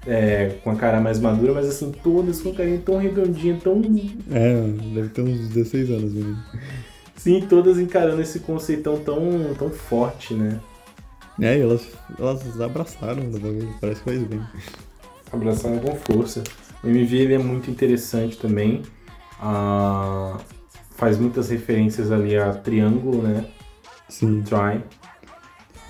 é, 0.04 0.56
com 0.64 0.70
a 0.70 0.74
cara 0.74 0.98
mais 0.98 1.20
madura, 1.20 1.52
mas 1.52 1.68
assim, 1.68 1.92
todas 2.02 2.40
com 2.40 2.52
carinha 2.52 2.80
tão 2.84 2.96
redondinha, 2.96 3.56
tão 3.62 3.80
É, 4.32 4.60
deve 4.94 5.10
ter 5.10 5.22
uns 5.22 5.48
16 5.50 5.90
anos, 5.90 6.12
menino. 6.14 6.42
Sim, 7.14 7.46
todas 7.48 7.78
encarando 7.78 8.20
esse 8.20 8.40
conceitão 8.40 8.98
tão, 8.98 9.54
tão 9.56 9.70
forte, 9.70 10.34
né? 10.34 10.58
É, 11.40 11.58
e 11.58 11.60
elas, 11.60 11.86
elas 12.18 12.60
abraçaram 12.60 13.22
no 13.22 13.38
bagulho, 13.38 13.68
parece 13.80 14.00
que 14.02 14.10
faz 14.10 14.24
bem. 14.24 14.42
Abraçaram 15.30 15.78
com 15.78 15.94
força. 15.94 16.42
O 16.82 16.88
MV 16.88 17.16
ele 17.16 17.34
é 17.34 17.38
muito 17.38 17.70
interessante 17.70 18.36
também. 18.36 18.82
Ah, 19.38 20.38
faz 20.96 21.18
muitas 21.18 21.50
referências 21.50 22.10
ali 22.10 22.36
a 22.36 22.52
triângulo, 22.54 23.22
né? 23.22 23.44
Sim. 24.08 24.42
Try. 24.42 24.82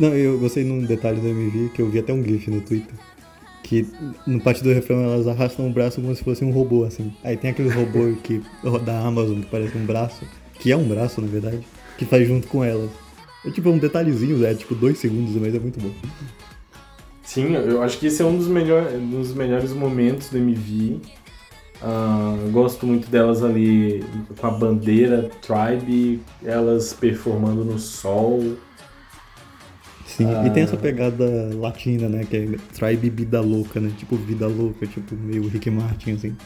Não, 0.01 0.15
eu 0.15 0.39
gostei 0.39 0.65
num 0.65 0.83
detalhe 0.83 1.21
do 1.21 1.29
MV 1.29 1.73
que 1.75 1.83
eu 1.83 1.91
vi 1.91 1.99
até 1.99 2.11
um 2.11 2.25
GIF 2.25 2.51
no 2.51 2.63
Twitter. 2.63 2.95
Que 3.63 3.87
no 4.27 4.41
parte 4.41 4.65
do 4.65 4.73
refrão 4.73 5.05
elas 5.05 5.29
arrastam 5.29 5.69
o 5.69 5.71
braço 5.71 6.01
como 6.01 6.15
se 6.15 6.25
fosse 6.25 6.43
um 6.43 6.51
robô, 6.51 6.85
assim. 6.85 7.13
Aí 7.23 7.37
tem 7.37 7.51
aqueles 7.51 7.75
robôs 7.75 8.17
que, 8.25 8.43
da 8.83 8.99
Amazon 9.01 9.41
que 9.41 9.51
parece 9.51 9.77
um 9.77 9.85
braço, 9.85 10.25
que 10.55 10.73
é 10.73 10.77
um 10.77 10.89
braço 10.89 11.21
na 11.21 11.27
verdade, 11.27 11.61
que 11.99 12.07
faz 12.07 12.27
junto 12.27 12.49
com 12.49 12.65
elas. 12.65 12.91
É 13.45 13.51
tipo 13.51 13.69
um 13.69 13.77
detalhezinho, 13.77 14.43
é 14.45 14.55
tipo 14.55 14.75
dois 14.75 14.99
segundos, 14.99 15.35
mas 15.37 15.55
é 15.55 15.59
muito 15.59 15.79
bom. 15.79 15.93
Sim, 17.23 17.55
eu 17.55 17.83
acho 17.83 17.99
que 17.99 18.07
esse 18.07 18.23
é 18.23 18.25
um 18.25 18.37
dos, 18.37 18.49
melhor, 18.49 18.91
dos 18.91 19.35
melhores 19.35 19.73
momentos 19.73 20.31
do 20.31 20.39
MV. 20.39 21.01
Ah, 21.83 22.37
gosto 22.51 22.87
muito 22.87 23.09
delas 23.09 23.43
ali 23.43 24.03
com 24.39 24.47
a 24.47 24.51
bandeira 24.51 25.31
Tribe, 25.41 26.21
elas 26.43 26.93
performando 26.95 27.65
no 27.65 27.79
sol. 27.79 28.57
Sim, 30.21 30.35
Ah. 30.35 30.47
e 30.47 30.51
tem 30.51 30.63
essa 30.65 30.77
pegada 30.77 31.25
latina, 31.55 32.09
né? 32.09 32.25
Que 32.29 32.37
é 32.37 32.47
Tribe 32.75 33.09
Vida 33.11 33.41
Louca, 33.41 33.81
né? 33.81 33.91
Tipo 33.97 34.17
Vida 34.17 34.47
Louca, 34.47 34.87
tipo 34.87 35.15
meio 35.15 35.49
Rick 35.49 35.71
Martin, 35.71 36.13
assim. 36.13 36.37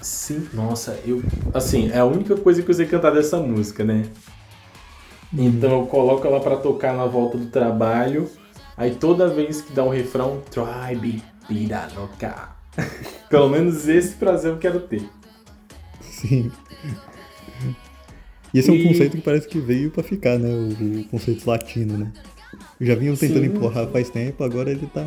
Sim, 0.00 0.48
nossa, 0.54 0.98
eu. 1.04 1.22
Assim, 1.52 1.90
é 1.90 1.98
a 1.98 2.04
única 2.06 2.34
coisa 2.36 2.62
que 2.62 2.70
eu 2.70 2.74
sei 2.74 2.86
cantar 2.86 3.10
dessa 3.12 3.38
música, 3.38 3.84
né? 3.84 4.04
Então 5.32 5.70
eu 5.80 5.86
coloco 5.86 6.26
ela 6.26 6.40
pra 6.40 6.56
tocar 6.56 6.94
na 6.96 7.04
volta 7.06 7.36
do 7.36 7.46
trabalho. 7.46 8.28
Aí 8.76 8.94
toda 8.94 9.28
vez 9.28 9.60
que 9.60 9.72
dá 9.74 9.84
um 9.84 9.90
refrão, 9.90 10.40
Tribe, 10.50 11.22
vida 11.48 11.86
louca. 11.94 12.48
Pelo 13.28 13.48
menos 13.50 13.86
esse 13.88 14.14
prazer 14.14 14.50
eu 14.52 14.58
quero 14.58 14.80
ter. 14.80 15.02
Sim. 16.00 16.50
E 18.52 18.58
esse 18.58 18.70
é 18.70 18.72
um 18.72 18.76
E- 18.76 18.88
conceito 18.88 19.16
que 19.18 19.22
parece 19.22 19.46
que 19.46 19.60
veio 19.60 19.90
pra 19.90 20.02
ficar, 20.02 20.38
né? 20.38 20.48
O, 20.48 21.00
o 21.00 21.04
conceito 21.04 21.46
latino, 21.48 21.98
né? 21.98 22.12
Já 22.80 22.94
vinham 22.94 23.14
tentando 23.14 23.40
Sim. 23.40 23.46
empurrar 23.46 23.86
faz 23.88 24.08
tempo, 24.08 24.42
agora 24.42 24.70
ele 24.70 24.86
tá 24.86 25.04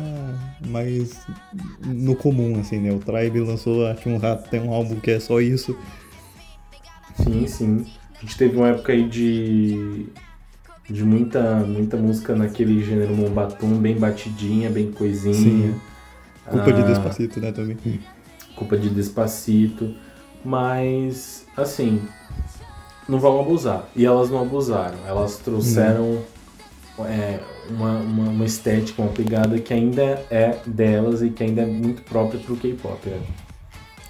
mais 0.68 1.26
no 1.84 2.14
comum, 2.14 2.60
assim, 2.60 2.78
né? 2.78 2.92
O 2.92 2.98
Tribe 3.00 3.40
lançou, 3.40 3.84
acho 3.86 4.08
um 4.08 4.16
rato, 4.16 4.48
tem 4.48 4.60
um 4.60 4.72
álbum 4.72 4.94
que 5.00 5.10
é 5.10 5.18
só 5.18 5.40
isso. 5.40 5.76
Sim, 7.22 7.46
sim. 7.48 7.86
A 8.16 8.20
gente 8.20 8.36
teve 8.38 8.56
uma 8.56 8.68
época 8.68 8.92
aí 8.92 9.08
de. 9.08 10.06
de 10.88 11.04
muita, 11.04 11.56
muita 11.66 11.96
música 11.96 12.34
naquele 12.36 12.82
gênero 12.82 13.14
Mombatum, 13.14 13.76
bem 13.78 13.96
batidinha, 13.96 14.70
bem 14.70 14.92
coisinha. 14.92 15.34
Sim. 15.34 15.74
Culpa 16.48 16.72
de 16.72 16.80
Ah, 16.82 16.84
Despacito, 16.84 17.40
né, 17.40 17.50
também. 17.52 17.76
culpa 18.54 18.76
de 18.76 18.88
Despacito, 18.90 19.94
mas 20.44 21.44
assim, 21.56 22.00
não 23.08 23.18
vão 23.18 23.40
abusar. 23.40 23.88
E 23.96 24.04
elas 24.06 24.30
não 24.30 24.40
abusaram. 24.42 24.98
Elas 25.06 25.38
trouxeram 25.38 26.18
é, 27.00 27.40
uma, 27.68 27.98
uma, 27.98 28.28
uma 28.30 28.44
estética, 28.44 29.02
uma 29.02 29.12
pegada 29.12 29.58
que 29.58 29.72
ainda 29.72 30.24
é 30.30 30.58
delas 30.66 31.22
e 31.22 31.30
que 31.30 31.42
ainda 31.42 31.62
é 31.62 31.66
muito 31.66 32.02
própria 32.02 32.38
pro 32.40 32.56
K-pop. 32.56 33.08
Né? 33.08 33.20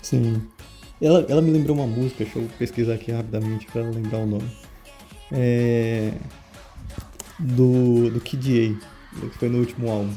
Sim. 0.03 0.43
Ela, 1.01 1.25
ela 1.29 1.43
me 1.43 1.51
lembrou 1.51 1.77
uma 1.77 1.87
música, 1.87 2.25
deixa 2.25 2.39
eu 2.39 2.49
pesquisar 2.59 2.95
aqui 2.95 3.11
rapidamente 3.11 3.67
pra 3.67 3.83
lembrar 3.83 4.19
o 4.19 4.27
nome. 4.27 4.51
É. 5.33 6.13
Do, 7.39 8.11
do 8.11 8.21
Kid 8.21 8.79
A, 9.21 9.27
que 9.29 9.39
foi 9.39 9.49
no 9.49 9.59
último 9.59 9.91
álbum. 9.91 10.13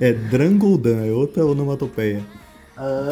É 0.00 0.12
Drangoldan, 0.12 1.04
é 1.04 1.10
outra 1.10 1.44
onomatopeia. 1.44 2.22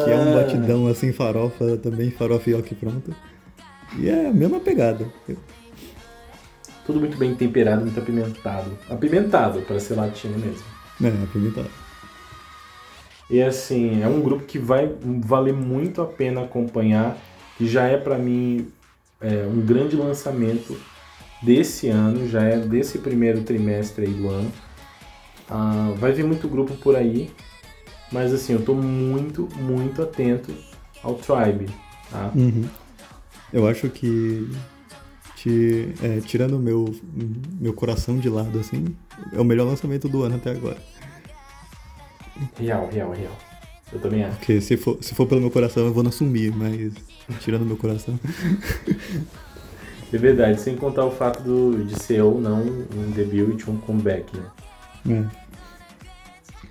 Que 0.03 0.11
é 0.11 0.15
um 0.17 0.33
batidão 0.33 0.87
assim, 0.87 1.11
farofa, 1.11 1.77
também 1.77 2.11
farofa 2.11 2.49
e 2.49 2.75
pronta. 2.75 3.11
E 3.97 4.09
é 4.09 4.27
a 4.27 4.33
mesma 4.33 4.59
pegada. 4.59 5.05
Tudo 6.85 6.99
muito 6.99 7.17
bem 7.17 7.33
temperado, 7.33 7.81
muito 7.81 7.99
apimentado. 7.99 8.77
Apimentado, 8.89 9.61
para 9.61 9.79
ser 9.79 9.95
latino 9.95 10.37
mesmo. 10.37 10.63
É, 11.01 11.23
apimentado. 11.23 11.69
E 13.29 13.41
assim, 13.41 14.01
é 14.01 14.07
um 14.07 14.21
grupo 14.21 14.45
que 14.45 14.59
vai 14.59 14.93
valer 15.01 15.53
muito 15.53 16.01
a 16.01 16.05
pena 16.05 16.43
acompanhar, 16.43 17.17
que 17.57 17.67
já 17.67 17.83
é 17.85 17.97
para 17.97 18.17
mim 18.17 18.67
é, 19.21 19.47
um 19.47 19.61
grande 19.61 19.95
lançamento 19.95 20.77
desse 21.41 21.87
ano, 21.87 22.27
já 22.27 22.43
é 22.43 22.57
desse 22.57 22.99
primeiro 22.99 23.41
trimestre 23.43 24.05
aí 24.05 24.13
do 24.13 24.29
ano. 24.29 24.51
Ah, 25.49 25.93
vai 25.97 26.11
vir 26.11 26.25
muito 26.25 26.47
grupo 26.47 26.73
por 26.75 26.95
aí, 26.95 27.31
mas 28.11 28.33
assim, 28.33 28.53
eu 28.53 28.63
tô 28.63 28.73
muito, 28.73 29.47
muito 29.57 30.01
atento 30.01 30.53
ao 31.01 31.15
Tribe, 31.15 31.69
tá? 32.09 32.31
Uhum. 32.35 32.65
Eu 33.51 33.67
acho 33.67 33.89
que. 33.89 34.49
Te, 35.43 35.93
é, 36.01 36.21
tirando 36.21 36.57
meu, 36.57 36.95
meu 37.59 37.73
coração 37.73 38.17
de 38.17 38.29
lado, 38.29 38.57
assim, 38.61 38.95
é 39.33 39.41
o 39.41 39.43
melhor 39.43 39.67
lançamento 39.67 40.07
do 40.07 40.23
ano 40.23 40.37
até 40.37 40.51
agora. 40.51 40.77
Real, 42.57 42.87
real, 42.89 43.11
real. 43.11 43.37
Eu 43.91 43.99
também 43.99 44.23
acho. 44.23 44.37
Porque 44.37 44.61
se 44.61 44.77
for, 44.77 44.97
se 45.01 45.13
for 45.13 45.27
pelo 45.27 45.41
meu 45.41 45.51
coração, 45.51 45.85
eu 45.85 45.93
vou 45.93 46.01
não 46.01 46.13
sumir, 46.13 46.55
mas 46.55 46.93
tirando 47.41 47.65
meu 47.65 47.75
coração. 47.75 48.17
É 50.13 50.17
verdade, 50.17 50.61
sem 50.61 50.75
contar 50.75 51.05
o 51.05 51.09
fato 51.09 51.41
do, 51.41 51.85
de 51.85 51.99
ser 51.99 52.21
ou 52.21 52.39
não 52.39 52.61
um 52.61 53.11
debut 53.15 53.59
e 53.59 53.69
um 53.71 53.77
comeback, 53.77 54.31
né? 54.37 54.45
É. 55.09 55.25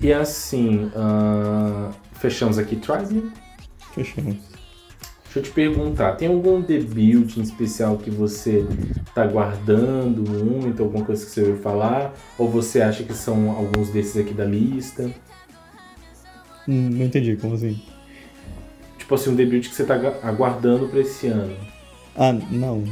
E 0.00 0.12
assim, 0.12 0.92
ah, 0.94 1.90
fechamos 2.12 2.56
aqui 2.56 2.76
Tribe. 2.76 3.32
Fechamos. 3.92 4.51
Deixa 5.34 5.38
eu 5.38 5.42
te 5.44 5.50
perguntar, 5.52 6.12
tem 6.16 6.28
algum 6.28 6.60
debut 6.60 7.38
em 7.38 7.40
especial 7.40 7.96
que 7.96 8.10
você 8.10 8.66
tá 9.14 9.26
guardando 9.26 10.28
muito, 10.30 10.82
alguma 10.82 11.06
coisa 11.06 11.24
que 11.24 11.30
você 11.30 11.40
ouviu 11.40 11.56
falar? 11.62 12.12
Ou 12.36 12.50
você 12.50 12.82
acha 12.82 13.02
que 13.02 13.14
são 13.14 13.50
alguns 13.50 13.88
desses 13.88 14.18
aqui 14.18 14.34
da 14.34 14.44
lista? 14.44 15.04
Hum, 16.68 16.90
Não 16.90 17.06
entendi, 17.06 17.34
como 17.36 17.54
assim? 17.54 17.80
Tipo 18.98 19.14
assim, 19.14 19.30
um 19.30 19.34
debut 19.34 19.66
que 19.66 19.74
você 19.74 19.84
tá 19.84 19.94
agu- 19.94 20.18
aguardando 20.22 20.86
pra 20.88 21.00
esse 21.00 21.28
ano. 21.28 21.56
Ah, 22.14 22.32
não. 22.50 22.84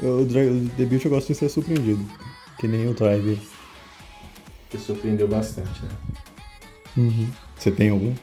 Eu- 0.00 0.20
O, 0.20 0.24
debut 0.24 1.04
eu 1.04 1.10
gosto 1.10 1.28
de 1.28 1.34
ser 1.34 1.50
surpreendido. 1.50 2.02
Que 2.58 2.66
nem 2.66 2.88
o 2.88 2.94
Tribe. 2.94 3.38
Que 4.70 4.78
surpreendeu 4.78 5.28
bastante, 5.28 5.82
né? 5.84 5.90
Uhum. 6.96 7.28
Você 7.58 7.70
tem 7.70 7.90
algum? 7.90 8.14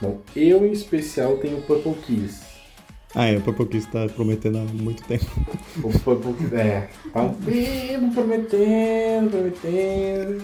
Bom, 0.00 0.20
eu 0.34 0.66
em 0.66 0.72
especial 0.72 1.36
tenho 1.36 1.60
Purple 1.62 1.94
Kiss. 2.06 2.51
Ah, 3.14 3.26
é, 3.26 3.36
o 3.36 3.42
Purple 3.42 3.66
Kiss 3.66 3.88
tá 3.90 4.08
prometendo 4.08 4.58
há 4.58 4.64
muito 4.64 5.02
tempo. 5.04 5.26
O 5.82 5.90
Purple 5.98 6.32
Kiss, 6.34 6.54
é, 6.54 6.88
tá 7.12 7.22
um 7.22 7.34
tempo 7.34 8.14
prometendo, 8.14 9.30
prometendo. 9.30 10.42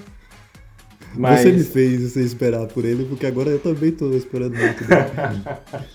Mas... 1.15 1.41
Você 1.41 1.53
me 1.53 1.65
fez 1.65 2.13
você 2.13 2.23
esperar 2.23 2.67
por 2.67 2.85
ele, 2.85 3.05
porque 3.07 3.27
agora 3.27 3.49
eu 3.51 3.59
também 3.59 3.91
tô 3.93 4.13
esperando 4.13 4.55
muito 4.55 4.85
dele. 4.85 5.87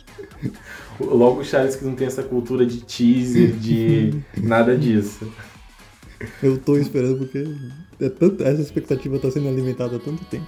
Logo 0.99 1.41
o 1.41 1.45
Charles 1.45 1.75
que 1.75 1.85
não 1.85 1.95
tem 1.95 2.07
essa 2.07 2.23
cultura 2.23 2.65
de 2.65 2.83
teaser, 2.83 3.51
de 3.51 4.13
nada 4.37 4.77
disso. 4.77 5.31
eu 6.41 6.57
tô 6.57 6.77
esperando 6.77 7.17
porque 7.17 7.45
é 7.99 8.09
tanto, 8.09 8.43
essa 8.43 8.61
expectativa 8.61 9.19
tá 9.19 9.29
sendo 9.31 9.47
alimentada 9.47 9.95
há 9.95 9.99
tanto 9.99 10.23
tempo. 10.25 10.47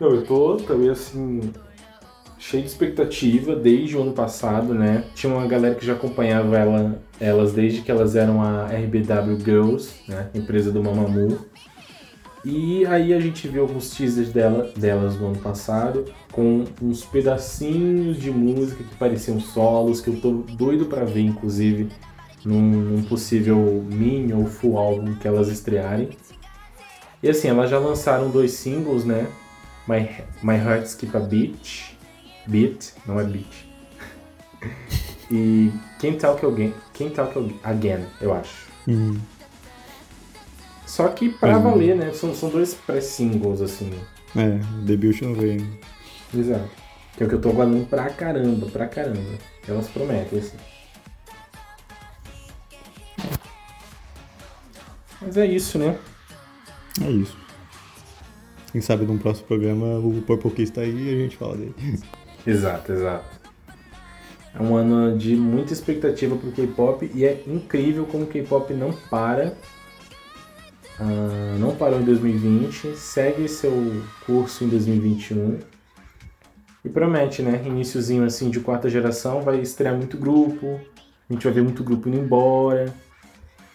Não, 0.00 0.14
eu 0.14 0.24
tô 0.24 0.56
também 0.56 0.88
assim. 0.88 1.40
Cheio 2.40 2.62
de 2.62 2.70
expectativa 2.70 3.54
desde 3.54 3.96
o 3.96 4.02
ano 4.02 4.12
passado, 4.12 4.74
né? 4.74 5.04
Tinha 5.14 5.32
uma 5.32 5.46
galera 5.46 5.74
que 5.74 5.84
já 5.84 5.92
acompanhava 5.92 6.56
ela, 6.56 7.00
elas 7.20 7.52
desde 7.52 7.82
que 7.82 7.90
elas 7.90 8.16
eram 8.16 8.42
a 8.42 8.66
RBW 8.66 9.38
Girls, 9.44 9.90
né? 10.08 10.30
Empresa 10.34 10.72
do 10.72 10.82
Mamamoo. 10.82 11.38
E 12.42 12.86
aí 12.86 13.12
a 13.12 13.20
gente 13.20 13.46
viu 13.46 13.62
alguns 13.62 13.90
teasers 13.90 14.32
dela, 14.32 14.72
delas 14.74 15.20
no 15.20 15.26
ano 15.26 15.38
passado, 15.38 16.06
com 16.32 16.64
uns 16.80 17.04
pedacinhos 17.04 18.16
de 18.16 18.30
música 18.30 18.82
que 18.82 18.96
pareciam 18.96 19.38
solos, 19.38 20.00
que 20.00 20.08
eu 20.08 20.18
tô 20.18 20.32
doido 20.54 20.86
para 20.86 21.04
ver, 21.04 21.20
inclusive, 21.20 21.90
num, 22.42 22.62
num, 22.62 23.02
possível 23.02 23.84
mini 23.86 24.32
ou 24.32 24.46
full 24.46 24.78
álbum 24.78 25.14
que 25.16 25.28
elas 25.28 25.48
estrearem. 25.48 26.08
E 27.22 27.28
assim, 27.28 27.48
elas 27.48 27.68
já 27.68 27.78
lançaram 27.78 28.30
dois 28.30 28.52
singles, 28.52 29.04
né? 29.04 29.26
My, 29.86 30.08
My 30.42 30.56
Heart 30.56 30.86
Skip 30.86 31.14
a 31.14 31.20
Beat. 31.20 31.89
Beat, 32.50 32.94
não 33.06 33.20
é 33.20 33.24
beat. 33.24 33.46
e 35.30 35.70
Can't 36.00 36.18
Talk 36.18 36.44
Again, 36.44 36.74
Can't 36.92 37.14
Talk 37.14 37.60
Again 37.62 38.06
eu 38.20 38.34
acho. 38.34 38.66
Hum. 38.88 39.16
Só 40.84 41.06
que 41.08 41.28
pra 41.28 41.56
hum. 41.56 41.62
valer, 41.62 41.94
né? 41.94 42.12
São, 42.12 42.34
são 42.34 42.48
dois 42.48 42.74
pré-singles, 42.74 43.60
assim. 43.60 43.92
É, 44.36 44.58
debut 44.84 45.22
não 45.22 45.34
veio. 45.34 45.64
Exato. 46.34 46.68
Que 47.16 47.22
é 47.22 47.26
o 47.26 47.28
que 47.28 47.36
eu 47.36 47.40
tô 47.40 47.50
aguardando 47.50 47.86
pra 47.86 48.10
caramba, 48.10 48.66
pra 48.66 48.88
caramba. 48.88 49.38
Elas 49.68 49.88
prometem, 49.88 50.40
assim. 50.40 50.56
Mas 55.20 55.36
é 55.36 55.46
isso, 55.46 55.78
né? 55.78 55.96
É 57.00 57.10
isso. 57.10 57.36
Quem 58.72 58.80
sabe 58.80 59.04
num 59.04 59.18
próximo 59.18 59.46
programa 59.46 59.98
o 59.98 60.22
Purple 60.22 60.50
Kiss 60.50 60.72
tá 60.72 60.80
aí 60.80 60.90
e 60.90 61.14
a 61.14 61.18
gente 61.22 61.36
fala 61.36 61.56
dele. 61.56 61.74
Exato, 62.46 62.92
exato. 62.92 63.40
É 64.54 64.60
um 64.60 64.76
ano 64.76 65.16
de 65.16 65.36
muita 65.36 65.72
expectativa 65.72 66.34
pro 66.36 66.50
K-pop 66.50 67.10
e 67.14 67.24
é 67.24 67.42
incrível 67.46 68.04
como 68.04 68.24
o 68.24 68.26
K-pop 68.26 68.72
não 68.74 68.92
para. 68.92 69.54
Uh, 70.98 71.58
não 71.58 71.74
parou 71.76 72.00
em 72.00 72.04
2020, 72.04 72.94
segue 72.96 73.48
seu 73.48 73.72
curso 74.26 74.64
em 74.64 74.68
2021 74.68 75.58
e 76.84 76.88
promete, 76.88 77.42
né? 77.42 77.62
Iníciozinho 77.64 78.24
assim 78.24 78.50
de 78.50 78.60
quarta 78.60 78.88
geração, 78.88 79.40
vai 79.40 79.60
estrear 79.60 79.94
muito 79.94 80.18
grupo, 80.18 80.80
a 81.28 81.32
gente 81.32 81.44
vai 81.44 81.52
ver 81.52 81.62
muito 81.62 81.82
grupo 81.82 82.08
indo 82.08 82.18
embora, 82.18 82.92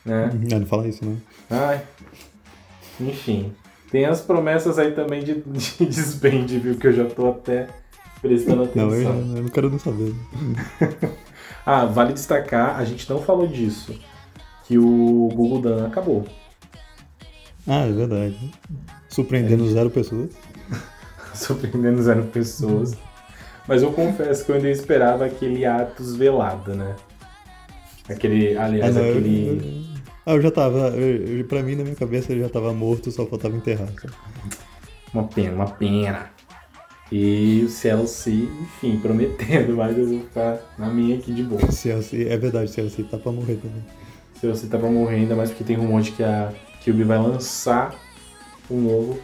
né? 0.05 0.29
Não, 0.49 0.59
não 0.59 0.67
fala 0.67 0.87
isso, 0.87 1.03
não. 1.03 1.17
Ai, 1.49 1.81
enfim. 2.99 3.53
Tem 3.89 4.05
as 4.05 4.21
promessas 4.21 4.77
aí 4.77 4.91
também 4.91 5.23
de, 5.23 5.41
de 5.45 5.85
desband, 5.85 6.47
viu? 6.47 6.75
Que 6.75 6.87
eu 6.87 6.93
já 6.93 7.05
tô 7.05 7.29
até 7.29 7.69
prestando 8.25 8.63
atenção. 8.63 9.13
Não, 9.13 9.31
eu, 9.31 9.37
eu 9.37 9.43
não 9.43 9.49
quero 9.49 9.69
não 9.69 9.79
saber. 9.79 10.13
ah, 11.65 11.85
vale 11.85 12.13
destacar, 12.13 12.79
a 12.79 12.83
gente 12.83 13.09
não 13.09 13.21
falou 13.21 13.47
disso, 13.47 13.95
que 14.65 14.77
o 14.77 15.29
Google 15.33 15.61
Dan 15.61 15.87
acabou. 15.87 16.25
Ah, 17.67 17.85
é 17.85 17.91
verdade. 17.91 18.51
Surpreendendo 19.09 19.65
é. 19.65 19.69
zero 19.69 19.89
pessoas. 19.89 20.31
Surpreendendo 21.33 22.01
zero 22.01 22.23
pessoas. 22.23 22.97
Mas 23.67 23.81
eu 23.81 23.91
confesso 23.91 24.45
que 24.45 24.51
eu 24.51 24.55
ainda 24.55 24.69
esperava 24.69 25.25
aquele 25.25 25.65
Atos 25.65 26.15
velado, 26.15 26.75
né? 26.75 26.95
Aquele, 28.07 28.55
aliás, 28.57 28.95
ah, 28.95 28.99
não, 28.99 29.09
aquele... 29.09 29.87
Eu, 29.89 29.95
ah, 30.25 30.33
eu 30.33 30.41
já 30.41 30.51
tava. 30.51 30.89
Eu, 30.89 31.45
pra 31.45 31.63
mim, 31.63 31.75
na 31.75 31.83
minha 31.83 31.95
cabeça, 31.95 32.31
ele 32.31 32.41
já 32.41 32.49
tava 32.49 32.73
morto, 32.73 33.11
só 33.11 33.25
faltava 33.25 33.55
enterrar. 33.55 33.89
Uma 35.13 35.23
pena, 35.23 35.53
uma 35.53 35.67
pena. 35.67 36.34
E 37.11 37.63
o 37.65 37.69
Chelsea, 37.69 38.49
enfim, 38.61 38.97
prometendo, 39.01 39.75
mas 39.75 39.97
eu 39.97 40.07
vou 40.07 40.19
ficar 40.21 40.59
na 40.77 40.87
minha 40.87 41.17
aqui 41.17 41.33
de 41.33 41.43
boa. 41.43 41.71
Chelsea, 41.71 42.27
é 42.29 42.37
verdade, 42.37 42.71
Chelsea 42.71 43.05
tá 43.05 43.17
pra 43.17 43.31
morrer 43.31 43.55
também. 43.55 43.83
Chelsea 44.39 44.69
tá 44.69 44.77
pra 44.77 44.89
morrer, 44.89 45.17
ainda 45.17 45.35
mais 45.35 45.49
porque 45.49 45.63
tem 45.63 45.75
rumor 45.75 46.01
de 46.01 46.11
que 46.11 46.23
a 46.23 46.51
Cube 46.83 47.03
vai 47.03 47.17
lançar 47.17 47.95
um 48.69 48.81
novo 48.81 49.19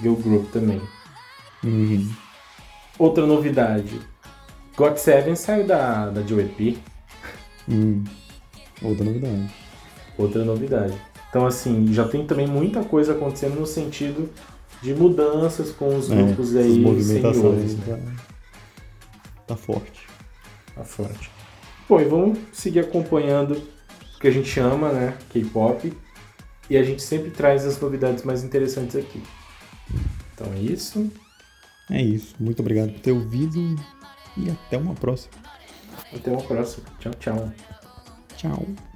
Girl 0.00 0.14
Group 0.14 0.50
também. 0.50 0.80
Uhum. 1.64 2.08
Outra 2.98 3.26
novidade. 3.26 4.00
God 4.76 4.96
Seven 4.96 5.34
saiu 5.34 5.66
da, 5.66 6.08
da 6.10 6.22
JYP. 6.22 6.78
Hum. 7.68 8.04
Outra 8.80 9.04
novidade 9.04 9.50
outra 10.18 10.44
novidade. 10.44 10.94
Então, 11.30 11.46
assim, 11.46 11.92
já 11.92 12.06
tem 12.06 12.26
também 12.26 12.46
muita 12.46 12.82
coisa 12.82 13.12
acontecendo 13.12 13.58
no 13.58 13.66
sentido 13.66 14.28
de 14.82 14.94
mudanças 14.94 15.70
com 15.72 15.96
os 15.96 16.10
é, 16.10 16.14
grupos 16.14 16.54
é, 16.54 16.60
aí 16.60 16.78
movimentações. 16.78 17.76
Né? 17.76 17.98
Tá, 19.46 19.54
tá 19.54 19.56
forte. 19.56 20.06
Tá 20.74 20.84
forte. 20.84 21.30
Bom, 21.88 22.00
e 22.00 22.04
vamos 22.04 22.38
seguir 22.52 22.80
acompanhando 22.80 23.52
o 24.16 24.20
que 24.20 24.28
a 24.28 24.30
gente 24.30 24.58
ama, 24.60 24.92
né? 24.92 25.16
K-pop. 25.30 25.92
E 26.70 26.76
a 26.76 26.82
gente 26.82 27.02
sempre 27.02 27.30
traz 27.30 27.64
as 27.64 27.80
novidades 27.80 28.24
mais 28.24 28.44
interessantes 28.44 28.94
aqui. 28.94 29.22
Então 30.34 30.52
é 30.52 30.58
isso. 30.58 31.10
É 31.90 32.02
isso. 32.02 32.34
Muito 32.38 32.60
obrigado 32.60 32.92
por 32.92 33.00
ter 33.00 33.12
ouvido 33.12 33.76
e 34.36 34.50
até 34.50 34.76
uma 34.76 34.94
próxima. 34.94 35.32
Até 36.12 36.30
uma 36.30 36.42
próxima. 36.42 36.86
Tchau, 37.00 37.14
tchau. 37.14 37.52
Tchau. 38.36 38.87